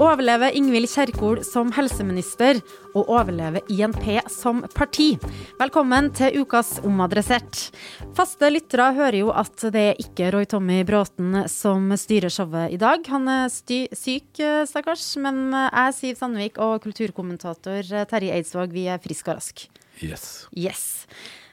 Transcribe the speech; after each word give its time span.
Overlever 0.00 0.54
Ingvild 0.56 0.88
Kjerkol 0.88 1.42
som 1.44 1.68
helseminister, 1.76 2.56
og 2.96 3.10
overleve 3.12 3.60
INP 3.68 4.06
som 4.32 4.62
parti? 4.72 5.10
Velkommen 5.60 6.08
til 6.16 6.38
ukas 6.40 6.78
Omadressert. 6.88 7.66
Faste 8.16 8.48
lyttere 8.48 8.86
hører 8.96 9.18
jo 9.18 9.28
at 9.36 9.66
det 9.74 9.82
er 9.90 10.00
ikke 10.00 10.30
Roy 10.32 10.48
Tommy 10.48 10.78
Bråten 10.88 11.42
som 11.52 11.92
styrer 12.00 12.32
showet 12.32 12.72
i 12.72 12.80
dag. 12.80 13.04
Han 13.12 13.28
er 13.28 13.52
syk, 13.52 14.40
stakkars, 14.72 15.04
men 15.20 15.52
jeg, 15.52 15.98
Siv 15.98 16.16
Sandvik 16.22 16.56
og 16.64 16.78
kulturkommentator 16.86 17.84
Terje 18.08 18.40
Eidsvåg, 18.40 18.72
vi 18.72 18.88
er 18.88 19.04
friske 19.04 19.28
og 19.28 19.42
raske. 19.42 19.68
Yes. 20.00 20.46
Yes. 20.56 20.86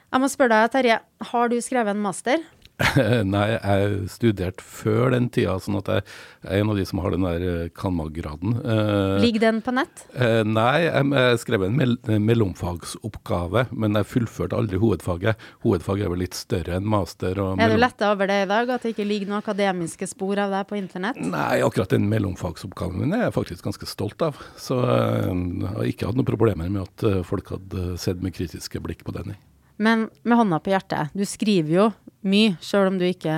Jeg 0.08 0.24
må 0.24 0.32
spørre 0.32 0.56
deg, 0.56 0.72
Terje, 0.72 1.02
har 1.34 1.52
du 1.52 1.58
skrevet 1.60 1.92
en 1.92 2.00
master? 2.00 2.40
Nei, 3.26 3.46
jeg 3.56 4.04
studerte 4.12 4.62
før 4.62 5.10
den 5.10 5.26
tida, 5.34 5.56
sånn 5.58 5.80
at 5.80 5.88
jeg 5.90 6.04
er 6.46 6.60
en 6.62 6.68
av 6.70 6.76
de 6.78 6.84
som 6.86 7.00
har 7.02 7.10
den 7.14 7.24
der 7.26 7.42
eh, 7.42 7.70
cand.mag.-graden. 7.74 8.52
Eh, 8.62 9.14
Ligger 9.24 9.42
den 9.48 9.58
på 9.66 9.74
nett? 9.74 10.04
eh, 10.14 10.44
nei, 10.46 10.84
jeg, 10.86 11.40
skrev 11.42 11.64
en 11.66 11.74
mell 11.78 11.96
mellomfagsoppgave, 12.06 13.64
men 13.74 13.98
jeg 13.98 14.08
fullførte 14.12 14.56
aldri 14.58 14.78
hovedfaget. 14.78 15.42
Hovedfaget 15.66 16.06
er 16.06 16.12
vel 16.14 16.22
litt 16.22 16.38
større 16.38 16.78
enn 16.78 16.86
master. 16.88 17.40
Er 17.58 17.74
du 17.74 17.78
letta 17.80 18.12
over 18.14 18.30
det 18.30 18.38
i 18.44 18.48
dag, 18.50 18.70
at 18.76 18.86
det 18.86 18.94
ikke 18.94 19.08
ligger 19.08 19.32
noen 19.32 19.42
akademiske 19.42 20.06
spor 20.10 20.38
av 20.44 20.54
deg 20.54 20.68
på 20.70 20.78
internett? 20.78 21.18
Nei, 21.18 21.58
akkurat 21.66 21.90
den 21.96 22.06
mellomfagsoppgaven 22.12 23.02
min 23.02 23.16
er 23.18 23.26
jeg 23.26 23.36
faktisk 23.40 23.66
ganske 23.66 23.90
stolt 23.90 24.22
av. 24.24 24.38
Så 24.60 24.78
eh, 24.86 25.28
jeg 25.34 25.74
har 25.74 25.90
ikke 25.90 26.10
hatt 26.12 26.18
noen 26.18 26.30
problemer 26.30 26.70
med 26.70 26.86
at 26.86 27.06
eh, 27.10 27.20
folk 27.26 27.50
hadde 27.56 27.96
sett 28.00 28.22
med 28.22 28.38
kritiske 28.38 28.82
blikk 28.84 29.02
på 29.06 29.14
den. 29.18 29.34
Men 29.78 30.08
med 30.26 30.38
hånda 30.40 30.58
på 30.62 30.72
hjertet, 30.72 31.12
du 31.14 31.22
skriver 31.28 31.74
jo 31.74 31.84
mye, 32.26 32.56
sjøl 32.64 32.90
om 32.90 32.98
du 33.00 33.06
ikke 33.08 33.34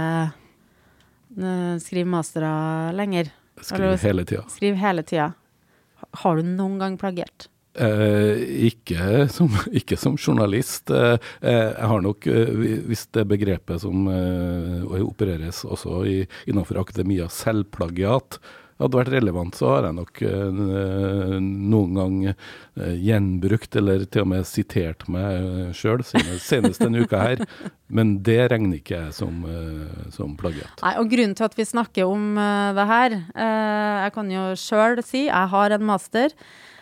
eh, 1.36 1.76
skriver 1.82 2.10
mastere 2.10 2.52
lenger. 2.96 3.30
Skriver 3.60 4.00
hele 4.00 4.24
tida. 4.28 4.44
Skriver 4.48 4.80
hele 4.80 5.04
tida. 5.06 5.30
Har 6.22 6.38
du 6.38 6.46
noen 6.46 6.78
gang 6.80 6.96
plagiert? 7.00 7.50
Eh, 7.78 8.40
ikke, 8.66 9.28
som, 9.30 9.50
ikke 9.80 9.98
som 10.00 10.16
journalist. 10.18 10.90
Eh, 10.90 11.16
eh, 11.40 11.68
jeg 11.70 11.90
har 11.92 12.02
nok, 12.02 12.26
eh, 12.26 12.54
hvis 12.88 13.06
det 13.14 13.28
begrepet 13.30 13.84
som 13.84 14.08
eh, 14.10 14.96
opereres 15.04 15.62
også 15.68 16.02
i, 16.08 16.16
innenfor 16.50 16.80
akademia, 16.82 17.28
selvplagiat, 17.30 18.40
hadde 18.84 19.00
vært 19.00 19.12
relevant, 19.14 19.56
så 19.56 19.74
har 19.74 19.88
jeg 19.88 19.96
nok 19.98 20.22
eh, 20.26 21.36
noen 21.40 21.98
gang 21.98 22.16
eh, 22.30 22.94
gjenbrukt, 22.96 23.76
eller 23.80 24.06
til 24.06 24.24
og 24.24 24.30
med 24.32 24.48
sitert 24.48 25.06
meg 25.12 25.74
sjøl, 25.76 26.04
senest 26.04 26.82
denne 26.82 27.04
uka 27.04 27.20
her. 27.22 27.44
Men 27.90 28.16
det 28.26 28.38
regner 28.52 28.78
ikke 28.78 28.96
jeg 28.96 29.14
som, 29.16 29.44
eh, 29.44 30.08
som 30.14 30.34
plagiat. 30.38 30.80
Nei, 30.84 30.96
og 31.02 31.10
grunnen 31.12 31.36
til 31.38 31.48
at 31.48 31.58
vi 31.58 31.68
snakker 31.68 32.08
om 32.08 32.32
eh, 32.38 32.72
det 32.78 32.88
her 32.90 33.16
eh, 33.18 33.94
Jeg 34.06 34.14
kan 34.16 34.32
jo 34.32 34.44
sjøl 34.58 35.04
si 35.06 35.26
jeg 35.26 35.54
har 35.54 35.76
en 35.76 35.88
master. 35.92 36.34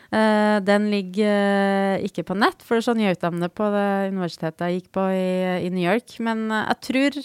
Uh, 0.08 0.56
den 0.64 0.86
ligger 0.88 1.98
uh, 2.00 2.04
ikke 2.06 2.22
på 2.30 2.36
nett, 2.40 2.62
for 2.64 2.80
sånn 2.80 3.02
gjør 3.02 3.18
de 3.20 3.42
det 3.42 3.50
på 3.52 3.66
det 3.74 3.88
universitetet 4.08 4.62
jeg 4.64 4.78
gikk 4.78 4.86
på 4.96 5.04
i, 5.12 5.66
i 5.66 5.68
New 5.68 5.84
York. 5.84 6.14
Men 6.24 6.46
uh, 6.48 6.62
jeg, 6.70 6.78
tror, 6.86 7.18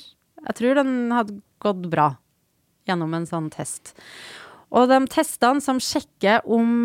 jeg 0.49 0.57
tror 0.59 0.79
den 0.81 0.97
hadde 1.15 1.37
gått 1.63 1.87
bra 1.93 2.09
gjennom 2.89 3.15
en 3.15 3.27
sånn 3.29 3.47
test. 3.53 3.93
Og 4.73 4.87
de 4.89 4.97
testene 5.13 5.61
som 5.61 5.77
sjekker 5.77 6.47
om 6.49 6.81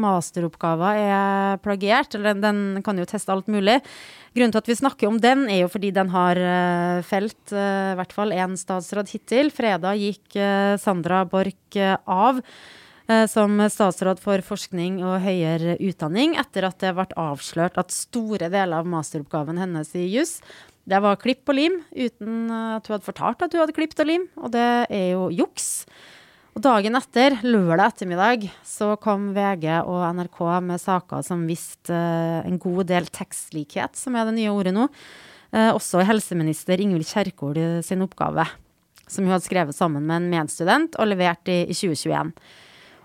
masteroppgaven 0.00 0.98
er 0.98 1.60
plagiert, 1.62 2.16
eller 2.18 2.40
den, 2.42 2.80
kan 2.82 2.98
jo 2.98 3.06
teste 3.06 3.30
alt 3.30 3.46
mulig. 3.46 3.76
Grunnen 4.34 4.52
til 4.54 4.62
at 4.62 4.68
vi 4.70 4.78
snakker 4.78 5.10
om 5.10 5.16
den, 5.22 5.48
er 5.50 5.64
jo 5.64 5.70
fordi 5.72 5.90
den 5.94 6.10
har 6.12 6.38
eh, 6.38 7.00
felt 7.06 7.54
eh, 7.54 7.94
i 7.94 7.96
hvert 7.98 8.12
fall 8.14 8.34
én 8.34 8.54
statsråd 8.58 9.10
hittil. 9.10 9.50
Fredag 9.54 9.98
gikk 9.98 10.36
eh, 10.38 10.76
Sandra 10.78 11.24
Borch 11.26 11.78
eh, 11.78 11.96
av 12.06 12.38
eh, 12.38 13.24
som 13.30 13.58
statsråd 13.58 14.22
for 14.22 14.42
forskning 14.46 15.00
og 15.02 15.18
høyere 15.24 15.74
utdanning 15.82 16.36
etter 16.38 16.68
at 16.68 16.78
det 16.82 16.94
ble 16.94 17.08
avslørt 17.18 17.80
at 17.82 17.94
store 17.94 18.52
deler 18.52 18.78
av 18.78 18.90
masteroppgaven 18.90 19.58
hennes 19.58 19.90
i 19.98 20.06
juss 20.12 20.38
det 20.90 20.98
var 21.02 21.18
klipp 21.20 21.50
og 21.50 21.58
lim, 21.58 21.82
uten 21.90 22.46
eh, 22.50 22.76
at 22.78 22.86
hun 22.86 22.96
hadde 22.96 23.06
fortalt 23.06 23.44
at 23.44 23.54
hun 23.54 23.64
hadde 23.64 23.76
klippet 23.76 24.02
og 24.02 24.10
lim, 24.10 24.30
og 24.38 24.54
det 24.54 24.70
er 24.86 25.06
jo 25.12 25.28
juks. 25.34 25.70
Og 26.50 26.62
dagen 26.64 26.98
etter, 26.98 27.36
lørdag 27.46 27.92
ettermiddag, 27.92 28.48
så 28.66 28.96
kom 29.00 29.28
VG 29.36 29.68
og 29.84 30.02
NRK 30.16 30.40
med 30.66 30.82
saker 30.82 31.22
som 31.22 31.44
viste 31.46 31.94
eh, 31.94 32.46
en 32.48 32.58
god 32.58 32.88
del 32.90 33.06
tekstlikhet, 33.06 33.94
som 33.98 34.18
er 34.18 34.26
det 34.26 34.34
nye 34.40 34.50
ordet 34.50 34.74
nå. 34.74 34.88
Eh, 35.54 35.70
også 35.70 36.02
helseminister 36.08 36.82
Ingvild 36.82 37.06
Kjerkol 37.06 37.60
sin 37.86 38.02
oppgave, 38.02 38.48
som 39.06 39.26
hun 39.26 39.36
hadde 39.36 39.46
skrevet 39.46 39.78
sammen 39.78 40.06
med 40.08 40.24
en 40.24 40.30
medstudent 40.32 40.98
og 40.98 41.12
levert 41.12 41.46
i, 41.50 41.62
i 41.70 41.76
2021. 41.76 42.34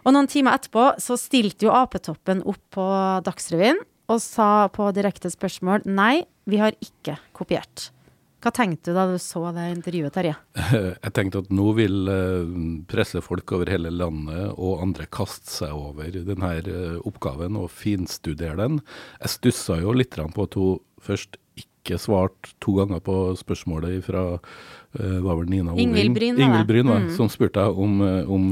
Og 0.06 0.14
noen 0.14 0.30
timer 0.30 0.58
etterpå 0.58 0.96
så 1.02 1.18
stilte 1.18 1.68
jo 1.68 1.74
Ap-toppen 1.74 2.42
opp 2.50 2.62
på 2.74 2.86
Dagsrevyen 3.26 3.78
og 4.10 4.22
sa 4.22 4.68
på 4.74 4.90
direkte 4.94 5.30
spørsmål 5.34 5.86
nei, 5.86 6.26
vi 6.50 6.62
har 6.62 6.78
ikke 6.82 7.18
kopiert. 7.34 7.90
Hva 8.46 8.52
tenkte 8.54 8.94
du 8.94 8.94
da 8.94 9.08
du 9.10 9.16
så 9.18 9.42
det 9.56 9.64
intervjuet, 9.74 10.14
Terje? 10.14 10.36
Jeg 11.02 11.14
tenkte 11.18 11.40
at 11.42 11.48
nå 11.50 11.72
vil 11.80 12.12
eh, 12.14 12.52
pressefolk 12.92 13.56
over 13.58 13.72
hele 13.74 13.90
landet 13.90 14.52
og 14.54 14.84
andre 14.84 15.08
kaste 15.10 15.50
seg 15.50 15.74
over 15.74 16.14
denne 16.14 16.52
eh, 16.62 17.00
oppgaven 17.10 17.58
og 17.58 17.72
finstudere 17.74 18.60
den. 18.62 18.78
Jeg 19.24 19.34
stussa 19.34 19.80
jo 19.82 19.96
litt 19.98 20.14
på 20.14 20.46
at 20.46 20.60
hun 20.62 20.78
først 21.02 21.40
ikke 21.58 21.98
svarte 22.02 22.54
to 22.62 22.78
ganger 22.78 23.02
på 23.06 23.16
spørsmålet 23.38 24.00
fra 24.08 24.24
uh, 24.36 25.20
var 25.22 25.38
vel 25.38 25.52
Nina 25.52 25.76
Ingvild 25.78 26.16
Bryn. 26.18 26.40
Ingvild 26.42 26.70
Bryn, 26.70 26.90
Mm. 26.90 27.12
som 27.14 27.30
spurte 27.30 27.62
om, 27.70 28.00
om 28.02 28.48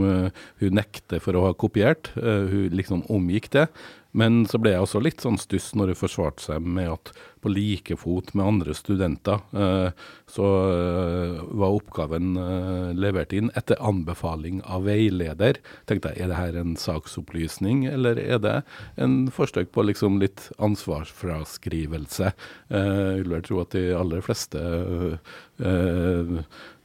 hun 0.61 0.77
nekter 0.77 1.21
for 1.23 1.33
å 1.33 1.47
ha 1.47 1.55
kopiert. 1.57 2.11
Hun 2.13 2.69
liksom 2.77 3.01
omgikk 3.09 3.49
det. 3.55 3.65
Men 4.13 4.43
så 4.49 4.59
ble 4.61 4.75
jeg 4.75 4.85
også 4.85 5.01
litt 5.01 5.23
sånn 5.25 5.39
stuss 5.41 5.71
når 5.77 5.93
hun 5.93 6.01
forsvarte 6.03 6.45
seg 6.45 6.65
med 6.65 6.91
at 6.91 7.13
på 7.43 7.51
like 7.51 7.95
fot 7.99 8.29
med 8.37 8.45
andre 8.45 8.73
studenter, 8.77 9.41
uh, 9.51 9.89
så 10.31 10.47
uh, 10.47 11.41
var 11.51 11.75
oppgaven 11.75 12.37
uh, 12.39 12.93
levert 12.95 13.33
inn 13.35 13.49
etter 13.59 13.81
anbefaling 13.83 14.61
av 14.63 14.85
veileder. 14.87 15.59
Tenkte 15.89 16.13
jeg, 16.13 16.23
er 16.23 16.31
det 16.31 16.39
her 16.39 16.59
en 16.61 16.77
saksopplysning, 16.79 17.83
eller 17.89 18.21
er 18.21 18.39
det 18.43 18.55
en 19.01 19.17
forsøk 19.33 19.73
på 19.75 19.87
liksom 19.89 20.21
litt 20.23 20.47
ansvarsfraskrivelse? 20.63 22.31
Jeg 22.71 23.19
vil 23.19 23.35
vel 23.35 23.43
tro 23.45 23.59
at 23.65 23.75
de 23.75 23.83
aller 23.97 24.23
fleste 24.23 24.61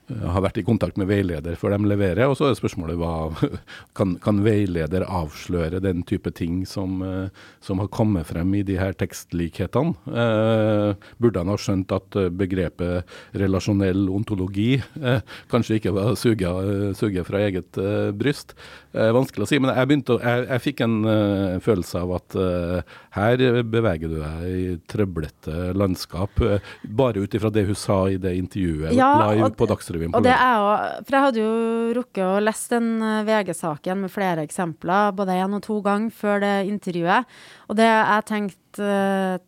har 0.08 0.42
vært 0.44 0.60
i 0.60 0.64
kontakt 0.66 0.98
med 1.00 1.08
veileder 1.10 1.56
før 1.60 1.74
de 1.76 1.90
leverer. 1.90 2.24
Og 2.28 2.36
så 2.38 2.48
er 2.48 2.58
spørsmålet 2.58 2.98
hva 3.00 3.12
kan, 3.98 4.16
kan 4.22 4.42
veileder 4.44 5.06
avsløre 5.06 5.82
den 5.84 6.04
type 6.08 6.32
ting 6.36 6.62
som, 6.68 7.02
eh, 7.04 7.44
som 7.64 7.82
har 7.82 7.90
kommet 7.94 8.28
frem 8.30 8.54
i 8.58 8.64
de 8.66 8.78
her 8.80 8.96
tekstlikhetene? 8.98 9.94
Eh, 10.08 11.08
burde 11.20 11.44
han 11.44 11.52
ha 11.52 11.58
skjønt 11.60 11.94
at 11.94 12.18
eh, 12.18 12.30
begrepet 12.32 13.18
relasjonell 13.38 14.08
ontologi 14.12 14.78
eh, 14.78 15.20
kanskje 15.52 15.78
ikke 15.78 15.94
var 15.96 16.14
suget 16.18 17.28
fra 17.28 17.44
eget 17.44 17.80
eh, 17.80 18.10
bryst? 18.16 18.56
Eh, 18.96 19.10
vanskelig 19.12 19.44
å 19.44 19.50
si, 19.50 19.58
men 19.60 19.74
jeg, 19.76 20.00
å, 20.08 20.18
jeg, 20.22 20.44
jeg 20.48 20.64
fikk 20.64 20.82
en 20.86 20.98
eh, 21.04 21.58
følelse 21.64 22.00
av 22.00 22.14
at 22.16 22.36
eh, 22.40 22.96
her 23.20 23.62
beveger 23.62 24.08
du 24.12 24.16
deg 24.20 24.46
i 24.48 24.76
trøblete 24.90 25.74
landskap, 25.76 26.40
eh, 26.44 26.60
bare 26.84 27.22
ut 27.24 27.34
ifra 27.38 27.50
det 27.52 27.66
hun 27.68 27.74
sa 27.78 27.98
i 28.08 28.16
det 28.20 28.32
intervjuet 28.38 28.94
Ja, 28.96 29.10
live 29.32 29.50
på 29.58 29.66
Dagsrevyen. 29.70 30.12
på 30.12 30.18
Og 30.18 30.24
det 30.24 30.34
er 30.34 30.54
jo 30.58 31.04
For 31.04 31.16
jeg 31.16 31.24
hadde 31.26 31.42
jo 31.44 31.92
rukket 31.98 32.24
å 32.24 32.40
lese 32.42 32.68
den 32.76 32.88
eh, 33.02 33.24
VG-saken 33.28 34.02
med 34.06 34.10
flere 34.14 34.44
eksempler, 34.46 35.12
både 35.18 35.36
én 35.40 35.54
og 35.58 35.62
to 35.66 35.80
ganger 35.82 36.10
før 36.10 36.40
det 36.40 36.54
intervjuet. 36.70 37.24
Og 37.68 37.76
det 37.76 37.86
jeg 37.90 38.24
tenkte 38.32 38.88
eh, 38.88 39.38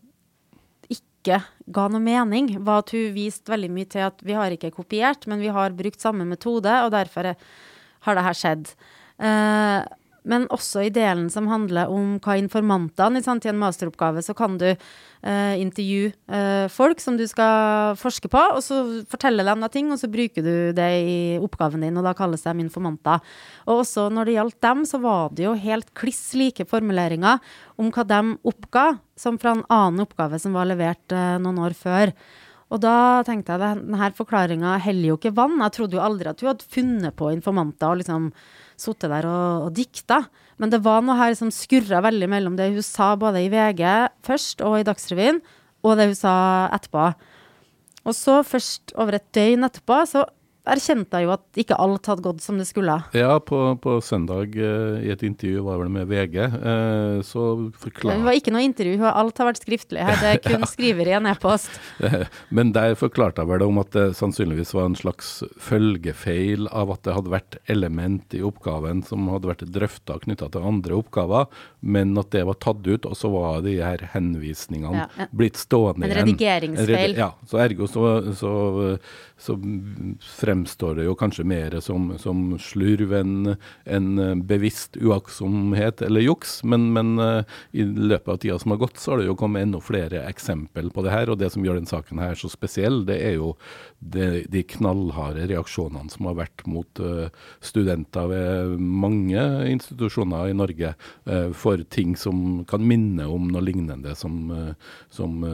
ikke 0.90 1.42
ga 1.70 1.84
noe 1.92 2.00
mening, 2.02 2.46
var 2.64 2.80
at 2.82 2.90
hun 2.96 3.12
viste 3.14 3.52
veldig 3.52 3.68
mye 3.70 3.88
til 3.92 4.06
at 4.08 4.22
vi 4.26 4.32
har 4.34 4.50
ikke 4.54 4.72
kopiert, 4.74 5.26
men 5.30 5.38
vi 5.42 5.50
har 5.52 5.70
brukt 5.76 6.00
samme 6.00 6.24
metode, 6.26 6.72
og 6.84 6.90
derfor 6.94 7.28
er- 7.34 7.36
har 8.06 8.14
det 8.16 8.24
her 8.24 8.32
skjedd. 8.40 8.70
Eh, 9.20 9.84
men 10.28 10.46
også 10.52 10.84
i 10.84 10.92
delen 10.92 11.28
som 11.32 11.48
handler 11.50 11.90
om 11.92 12.18
hva 12.22 12.36
informantene 12.40 13.22
sant, 13.24 13.46
I 13.46 13.52
en 13.52 13.60
masteroppgave 13.60 14.22
så 14.24 14.34
kan 14.36 14.58
du 14.60 14.66
eh, 14.70 15.54
intervjue 15.60 16.10
eh, 16.28 16.66
folk 16.72 17.00
som 17.00 17.16
du 17.16 17.24
skal 17.30 17.96
forske 18.00 18.28
på, 18.32 18.42
og 18.56 18.60
så 18.64 18.82
forteller 19.10 19.48
de 19.48 19.56
deg 19.64 19.74
ting, 19.76 19.88
og 19.92 20.00
så 20.00 20.10
bruker 20.12 20.44
du 20.44 20.52
det 20.76 20.90
i 21.00 21.20
oppgaven 21.40 21.86
din, 21.86 21.96
og 21.96 22.06
da 22.06 22.14
kalles 22.18 22.44
de 22.44 22.54
informanter. 22.60 23.24
Og 23.68 23.84
også 23.84 24.08
når 24.12 24.28
det 24.28 24.36
gjaldt 24.36 24.60
dem, 24.68 24.84
så 24.88 25.00
var 25.02 25.32
det 25.32 25.48
jo 25.48 25.56
helt 25.56 25.94
kliss 25.98 26.22
like 26.38 26.68
formuleringer 26.68 27.40
om 27.80 27.88
hva 27.94 28.04
de 28.04 28.20
oppga, 28.52 28.86
som 29.20 29.40
fra 29.40 29.56
en 29.56 29.66
annen 29.72 30.04
oppgave 30.04 30.38
som 30.40 30.54
var 30.56 30.68
levert 30.68 31.16
eh, 31.16 31.36
noen 31.40 31.64
år 31.64 31.76
før. 31.76 32.14
Og 32.70 32.78
da 32.78 33.22
tenkte 33.26 33.56
jeg 33.56 33.62
at 33.66 33.80
denne 33.82 34.10
forklaringa 34.14 34.76
heller 34.84 35.10
jo 35.10 35.18
ikke 35.18 35.34
vann. 35.34 35.58
Jeg 35.58 35.74
trodde 35.74 35.98
jo 35.98 36.04
aldri 36.04 36.30
at 36.30 36.42
hun 36.42 36.52
hadde 36.52 36.68
funnet 36.70 37.16
på 37.18 37.32
informanter 37.34 37.90
og 37.90 37.98
liksom 37.98 38.28
sittet 38.80 39.12
der 39.12 39.28
og, 39.28 39.68
og 39.68 39.74
dikta. 39.76 40.22
Men 40.60 40.72
det 40.72 40.82
var 40.84 41.04
noe 41.04 41.18
her 41.18 41.36
som 41.38 41.52
skurra 41.54 42.02
veldig 42.04 42.28
mellom 42.30 42.56
det 42.58 42.70
hun 42.74 42.84
sa 42.84 43.12
både 43.20 43.44
i 43.44 43.50
VG 43.52 43.84
først 44.26 44.64
og 44.66 44.80
i 44.80 44.86
Dagsrevyen, 44.88 45.40
og 45.84 45.96
det 45.96 46.10
hun 46.10 46.18
sa 46.18 46.34
etterpå. 46.76 47.10
Og 48.08 48.16
så 48.16 48.40
først 48.46 48.94
over 48.96 49.18
et 49.18 49.28
døgn 49.36 49.68
etterpå 49.68 50.02
så 50.08 50.24
erkjente 50.70 51.18
jeg 51.20 51.26
jo 51.28 51.32
at 51.34 51.60
ikke 51.62 51.76
alt 51.82 52.06
hadde 52.10 52.24
gått 52.24 52.40
som 52.44 52.58
det 52.60 52.66
skulle. 52.68 52.96
Ja, 53.16 53.38
på, 53.42 53.58
på 53.82 53.96
søndag 54.04 54.54
eh, 54.56 55.00
i 55.06 55.10
et 55.14 55.22
intervju, 55.26 55.62
var 55.66 55.78
vel 55.82 55.90
med 55.92 56.08
VG, 56.10 56.36
eh, 56.44 57.20
så 57.26 57.44
Det 57.74 58.18
var 58.24 58.36
ikke 58.38 58.52
noe 58.54 58.64
intervju, 58.66 59.00
alt 59.10 59.38
har 59.42 59.50
vært 59.50 59.62
skriftlig 59.62 60.04
her. 60.06 60.16
Det 60.20 60.30
er 60.34 60.42
kun 60.44 60.66
skriver 60.74 61.10
i 61.10 61.16
en 61.18 61.26
e-post. 61.30 61.70
Men 62.56 62.72
der 62.76 62.94
forklarte 62.98 63.42
jeg 63.44 63.50
vel 63.52 63.66
om 63.66 63.80
at 63.82 63.90
det 63.96 64.06
sannsynligvis 64.18 64.72
var 64.76 64.88
en 64.90 64.98
slags 64.98 65.40
følgefeil 65.60 66.68
av 66.70 66.92
at 66.94 67.02
det 67.06 67.14
hadde 67.16 67.32
vært 67.32 67.56
element 67.70 68.34
i 68.36 68.42
oppgaven 68.46 69.02
som 69.06 69.28
hadde 69.32 69.50
vært 69.50 69.64
drøfta 69.72 70.18
knytta 70.24 70.48
til 70.54 70.66
andre 70.66 70.96
oppgaver, 71.00 71.48
men 71.80 72.12
at 72.20 72.30
det 72.34 72.42
var 72.48 72.58
tatt 72.60 72.84
ut, 72.86 73.06
og 73.08 73.16
så 73.16 73.30
var 73.32 73.62
de 73.64 73.76
her 73.80 74.02
henvisningene 74.12 75.04
Ja, 75.04 75.06
ja. 75.16 75.26
blitt 75.32 75.56
stående 75.60 76.04
En 76.06 76.10
igjen. 76.12 76.20
redigeringsfeil. 76.26 76.90
En 76.90 77.00
redi- 77.00 77.18
Ja, 77.20 77.30
så 77.48 77.60
ergo 77.62 77.86
så, 77.88 78.04
så, 78.36 78.52
så 79.40 79.56
fremstår 80.20 80.98
det 80.98 81.04
jo 81.06 81.14
kanskje 81.16 81.44
mer 81.48 81.78
som, 81.80 82.10
som 82.20 82.58
slurv 82.60 83.14
enn 83.16 83.54
en 83.88 84.42
bevisst 84.44 84.98
uaktsomhet 85.00 86.02
eller 86.04 86.20
juks, 86.20 86.58
men, 86.68 86.90
men 86.92 87.18
eh, 87.24 87.44
i 87.72 87.84
løpet 87.84 88.28
av 88.28 88.40
tida 88.42 88.58
som 88.60 88.74
har 88.74 88.82
gått, 88.82 89.00
så 89.00 89.14
har 89.14 89.22
det 89.22 89.30
jo 89.30 89.36
kommet 89.40 89.64
enda 89.64 89.80
flere 89.80 90.26
eksempel 90.28 90.90
på 90.92 91.04
det 91.06 91.14
her. 91.14 91.32
Og 91.32 91.40
det 91.40 91.50
som 91.54 91.64
gjør 91.64 91.80
den 91.80 91.88
saken 91.88 92.20
her 92.20 92.36
så 92.36 92.50
spesiell, 92.52 93.06
det 93.08 93.16
er 93.30 93.38
jo 93.38 93.54
de, 93.98 94.44
de 94.50 94.62
knallharde 94.74 95.48
reaksjonene 95.50 96.12
som 96.12 96.28
har 96.28 96.36
vært 96.42 96.66
mot 96.68 97.00
eh, 97.00 97.32
studenter 97.64 98.28
ved 98.30 98.76
mange 98.80 99.40
institusjoner 99.72 100.52
i 100.52 100.58
Norge 100.60 100.92
eh, 100.92 101.48
for 101.56 101.80
ting 101.88 102.16
som 102.20 102.64
kan 102.68 102.84
minne 102.84 103.24
om 103.24 103.48
noe 103.48 103.64
lignende 103.64 104.12
som, 104.18 104.50
som 105.12 105.44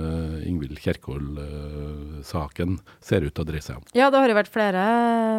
Ingvild 0.47 0.79
Kjerkol-saken 0.83 2.79
ser 3.05 3.27
ut 3.27 3.35
til 3.35 3.45
å 3.45 3.49
dreie 3.49 3.63
seg 3.65 3.76
Ja, 3.97 4.11
det 4.11 4.21
har 4.21 4.31
jo 4.31 4.39
vært 4.39 4.53
flere 4.53 4.83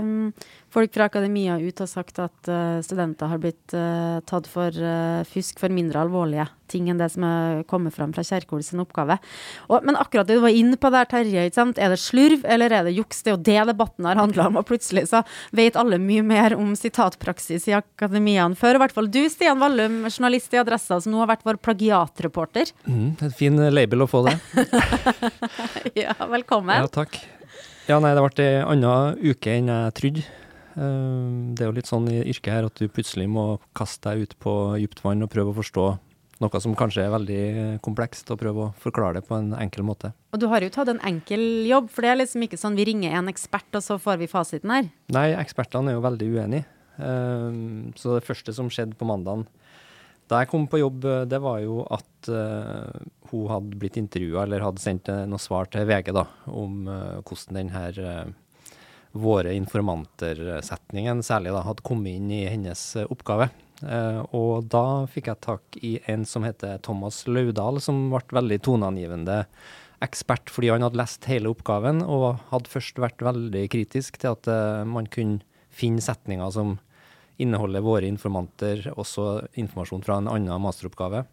um, 0.04 0.32
folk 0.74 0.94
fra 0.94 1.08
akademia 1.08 1.58
ut 1.62 1.82
og 1.84 1.90
sagt 1.90 2.20
at 2.22 2.52
uh, 2.52 2.80
studenter 2.86 3.32
har 3.32 3.42
blitt 3.42 3.76
uh, 3.76 4.20
tatt 4.28 4.50
for 4.52 4.74
uh, 4.74 5.24
fusk 5.28 5.62
for 5.62 5.74
mindre 5.74 6.04
alvorlige 6.04 6.48
ting 6.68 6.90
enn 6.92 7.00
det 7.00 7.10
som 7.14 7.24
er 7.24 7.62
kommet 7.70 7.96
fram 7.96 8.12
fra 8.16 8.26
Kjerkol 8.28 8.64
sin 8.66 8.82
oppgave. 8.84 9.18
Og, 9.70 9.86
men 9.88 9.96
akkurat 10.00 10.28
det 10.28 10.36
du 10.38 10.44
var 10.44 10.56
inne 10.56 10.76
på 10.80 10.92
der, 10.92 11.08
Terje, 11.08 11.46
er 11.48 11.94
det 11.94 12.00
slurv 12.02 12.44
eller 12.44 12.76
er 12.76 12.88
det 12.88 12.96
juks? 12.98 13.24
Det 13.24 13.32
er 13.32 13.38
jo 13.38 13.46
det 13.48 13.62
debatten 13.72 14.10
har 14.10 14.20
handla 14.20 14.50
om, 14.52 14.60
og 14.60 14.68
plutselig 14.68 15.08
så 15.12 15.24
vet 15.56 15.80
alle 15.80 16.00
mye 16.02 16.26
mer 16.28 16.58
om 16.58 16.76
sitatpraksis 16.78 17.70
i 17.72 17.78
akademia 17.78 18.46
enn 18.48 18.58
før. 18.60 18.78
I 18.78 18.84
hvert 18.84 18.98
fall 18.98 19.08
du, 19.14 19.22
Stian 19.32 19.64
Vallum, 19.64 20.02
journalist 20.12 20.54
i 20.56 20.62
Adressa, 20.62 21.00
som 21.00 21.16
nå 21.16 21.24
har 21.24 21.32
vært 21.32 21.48
vår 21.48 21.62
plagiatreporter. 21.64 22.76
Mm, 22.90 23.16
en 23.30 23.36
fin 23.40 23.64
label 23.72 24.04
å 24.04 24.12
få 24.12 24.26
det. 24.28 24.38
ja, 26.04 26.20
velkommen. 26.28 26.84
Ja, 26.84 26.92
takk. 26.92 27.22
Ja, 27.88 28.02
nei, 28.04 28.12
det 28.18 28.24
ble 28.26 28.44
ei 28.44 28.58
anna 28.68 28.94
uke 29.16 29.54
enn 29.56 29.70
jeg 29.72 29.94
trodde. 29.96 30.24
Eh, 30.76 31.30
Det 31.56 31.64
er 31.64 31.70
jo 31.70 31.78
litt 31.78 31.88
sånn 31.90 32.10
i 32.12 32.20
yrket 32.28 32.52
her 32.54 32.66
at 32.68 32.76
du 32.76 32.88
plutselig 32.92 33.30
må 33.32 33.60
kaste 33.78 34.12
deg 34.12 34.28
ut 34.28 34.36
på 34.44 34.54
dypt 34.82 35.00
vann 35.06 35.24
og 35.24 35.32
prøve 35.32 35.54
å 35.54 35.58
forstå 35.58 35.86
noe 36.44 36.60
som 36.62 36.76
kanskje 36.78 37.02
er 37.08 37.10
veldig 37.16 37.80
komplekst, 37.82 38.30
og 38.30 38.38
prøve 38.38 38.68
å 38.68 38.74
forklare 38.78 39.18
det 39.18 39.24
på 39.26 39.40
en 39.40 39.56
enkel 39.58 39.82
måte. 39.88 40.12
Og 40.36 40.40
du 40.44 40.46
har 40.52 40.62
jo 40.62 40.70
tatt 40.70 40.92
en 40.92 41.00
enkel 41.02 41.66
jobb, 41.66 41.88
for 41.90 42.06
det 42.06 42.12
er 42.12 42.20
liksom 42.20 42.44
ikke 42.46 42.60
sånn 42.62 42.76
vi 42.78 42.86
ringer 42.86 43.16
en 43.18 43.32
ekspert, 43.32 43.72
og 43.74 43.82
så 43.82 43.98
får 43.98 44.20
vi 44.22 44.28
fasiten 44.30 44.70
her. 44.70 44.92
Nei, 45.10 45.32
ekspertene 45.34 45.90
er 45.90 45.98
jo 45.98 46.04
veldig 46.06 46.28
uenige. 46.36 46.66
Eh, 47.00 47.94
Så 47.98 48.20
det 48.20 48.28
første 48.28 48.54
som 48.54 48.70
skjedde 48.70 49.00
på 49.00 49.08
mandagen 49.08 49.48
da 50.28 50.42
jeg 50.42 50.52
kom 50.52 50.68
på 50.68 50.82
jobb, 50.82 51.06
eh, 51.08 51.26
det 51.30 51.40
var 51.44 51.62
jo 51.64 51.82
at 51.94 52.30
uh, 52.32 53.06
hun 53.32 53.48
hadde 53.52 53.80
blitt 53.80 53.98
intervjua, 54.00 54.44
eller 54.44 54.66
hadde 54.66 54.84
sendt 54.84 55.10
eh, 55.12 55.26
noe 55.30 55.42
svar 55.42 55.70
til 55.72 55.88
VG 55.88 56.14
da, 56.16 56.26
om 56.52 56.88
uh, 56.90 57.20
hvordan 57.22 57.60
den 57.60 57.72
her 57.74 58.00
eh, 58.02 58.28
våre 59.18 59.54
informanter-setningen 59.58 61.24
særlig 61.26 61.56
da, 61.56 61.64
hadde 61.66 61.86
kommet 61.88 62.20
inn 62.20 62.32
i 62.34 62.44
hennes 62.46 62.82
oppgave. 63.08 63.48
Og 64.36 64.68
da 64.70 65.06
fikk 65.10 65.30
jeg 65.30 65.42
tak 65.42 65.78
i 65.86 65.92
en 66.10 66.24
som 66.28 66.46
heter 66.46 66.80
Thomas 66.86 67.24
Laudal, 67.30 67.80
som 67.82 68.12
ble 68.12 68.38
veldig 68.38 68.58
toneangivende 68.66 69.40
ekspert 70.06 70.52
fordi 70.54 70.70
han 70.74 70.86
hadde 70.86 71.00
lest 71.00 71.26
hele 71.30 71.50
oppgaven, 71.50 72.04
og 72.06 72.44
hadde 72.52 72.74
først 72.74 73.02
vært 73.02 73.26
veldig 73.26 73.64
kritisk 73.74 74.20
til 74.22 74.36
at 74.36 74.50
man 74.86 75.10
kunne 75.14 75.42
finne 75.74 76.04
setninger 76.04 76.54
som 76.54 76.76
inneholder 77.42 77.84
våre 77.86 78.08
informanter, 78.10 78.88
også 78.98 79.48
informasjon 79.62 80.04
fra 80.06 80.18
en 80.22 80.30
annen 80.32 80.62
masteroppgave. 80.64 81.26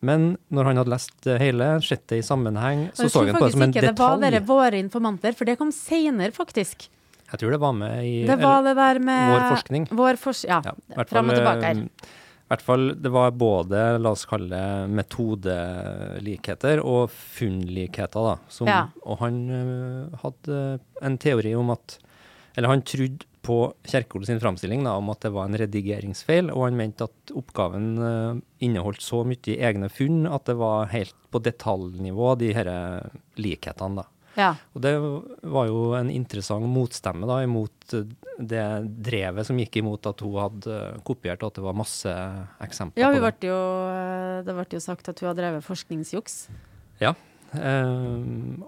Men 0.00 0.36
når 0.54 0.68
han 0.70 0.78
hadde 0.78 0.92
lest 0.92 1.16
det 1.26 1.40
hele, 1.42 1.72
sett 1.82 2.04
det 2.10 2.20
i 2.20 2.26
sammenheng, 2.26 2.86
så 2.94 3.08
så 3.10 3.24
han 3.26 3.34
på 3.34 3.46
det 3.46 3.54
som 3.54 3.62
en 3.64 3.72
faktisk 3.72 3.82
ikke 3.82 3.88
det 3.88 3.98
var 3.98 4.20
dere 4.22 4.40
våre 4.46 4.78
informanter, 4.78 5.34
for 5.34 5.48
det 5.48 5.56
kom 5.58 5.72
senere, 5.74 6.30
faktisk. 6.34 6.86
Jeg 7.28 7.40
tror 7.42 7.50
det 7.52 7.60
var 7.60 7.74
med 7.76 8.04
i 8.06 8.14
Det 8.28 8.38
var 8.40 8.62
det 8.64 8.76
der 8.78 8.98
med 9.04 9.32
vår 9.34 9.42
forskning. 9.56 9.88
Vår 9.90 10.16
fors 10.16 10.44
ja, 10.48 10.62
Ja, 10.64 11.04
fram 11.04 11.28
og 11.28 11.36
tilbake 11.36 11.66
her. 11.66 11.82
eh, 11.82 12.14
I 12.48 12.48
hvert 12.54 12.62
fall, 12.64 12.84
det 12.96 13.10
var 13.12 13.34
både, 13.36 13.82
la 14.00 14.14
oss 14.14 14.24
kalle 14.24 14.48
det, 14.48 14.88
metodelikheter 14.96 16.80
og 16.80 17.10
funnlikheter, 17.12 18.30
da. 18.30 18.36
Som, 18.48 18.68
Ja. 18.70 18.86
Og 19.04 19.18
han 19.20 19.42
eh, 19.50 20.18
hadde 20.22 20.80
en 21.02 21.18
teori 21.18 21.54
om 21.54 21.70
at 21.70 21.98
Eller 22.56 22.68
han 22.68 22.82
trodde 22.82 23.26
på 23.48 23.58
Kjerkol 23.88 24.26
sin 24.28 24.40
framstilling 24.42 24.84
da, 24.84 24.98
om 25.00 25.08
at 25.12 25.24
det 25.24 25.32
var 25.32 25.48
en 25.48 25.56
redigeringsfeil, 25.58 26.52
og 26.52 26.66
han 26.66 26.76
mente 26.78 27.08
at 27.08 27.32
oppgaven 27.36 27.88
uh, 27.96 28.42
inneholdt 28.64 29.04
så 29.04 29.22
mye 29.28 29.56
egne 29.56 29.88
funn 29.92 30.28
at 30.28 30.44
det 30.50 30.58
var 30.60 30.90
helt 30.92 31.16
på 31.32 31.40
detaljnivå, 31.44 32.34
de 32.40 32.52
disse 32.52 32.78
likhetene, 33.40 34.02
da. 34.02 34.08
Ja. 34.38 34.52
Og 34.76 34.82
det 34.84 34.92
var 35.50 35.66
jo 35.66 35.80
en 35.98 36.10
interessant 36.12 36.66
motstemme 36.70 37.26
da, 37.26 37.40
imot 37.42 37.94
eh, 37.96 38.06
det 38.38 38.66
drevet 39.08 39.48
som 39.48 39.58
gikk 39.58 39.80
imot 39.80 40.06
at 40.06 40.22
hun 40.22 40.36
hadde 40.38 40.76
kopiert, 41.06 41.42
og 41.42 41.50
at 41.50 41.58
det 41.58 41.64
var 41.64 41.78
masse 41.78 42.12
eksempler 42.62 43.02
Ja, 43.02 43.10
på 43.10 43.18
det. 43.24 43.48
Ja, 43.48 43.58
eh, 43.96 44.36
det 44.46 44.54
ble 44.54 44.68
jo 44.76 44.84
sagt 44.84 45.10
at 45.10 45.24
hun 45.24 45.32
har 45.32 45.38
drevet 45.38 45.66
forskningsjuks. 45.66 46.38
Ja. 47.02 47.16
Eh, 47.56 48.18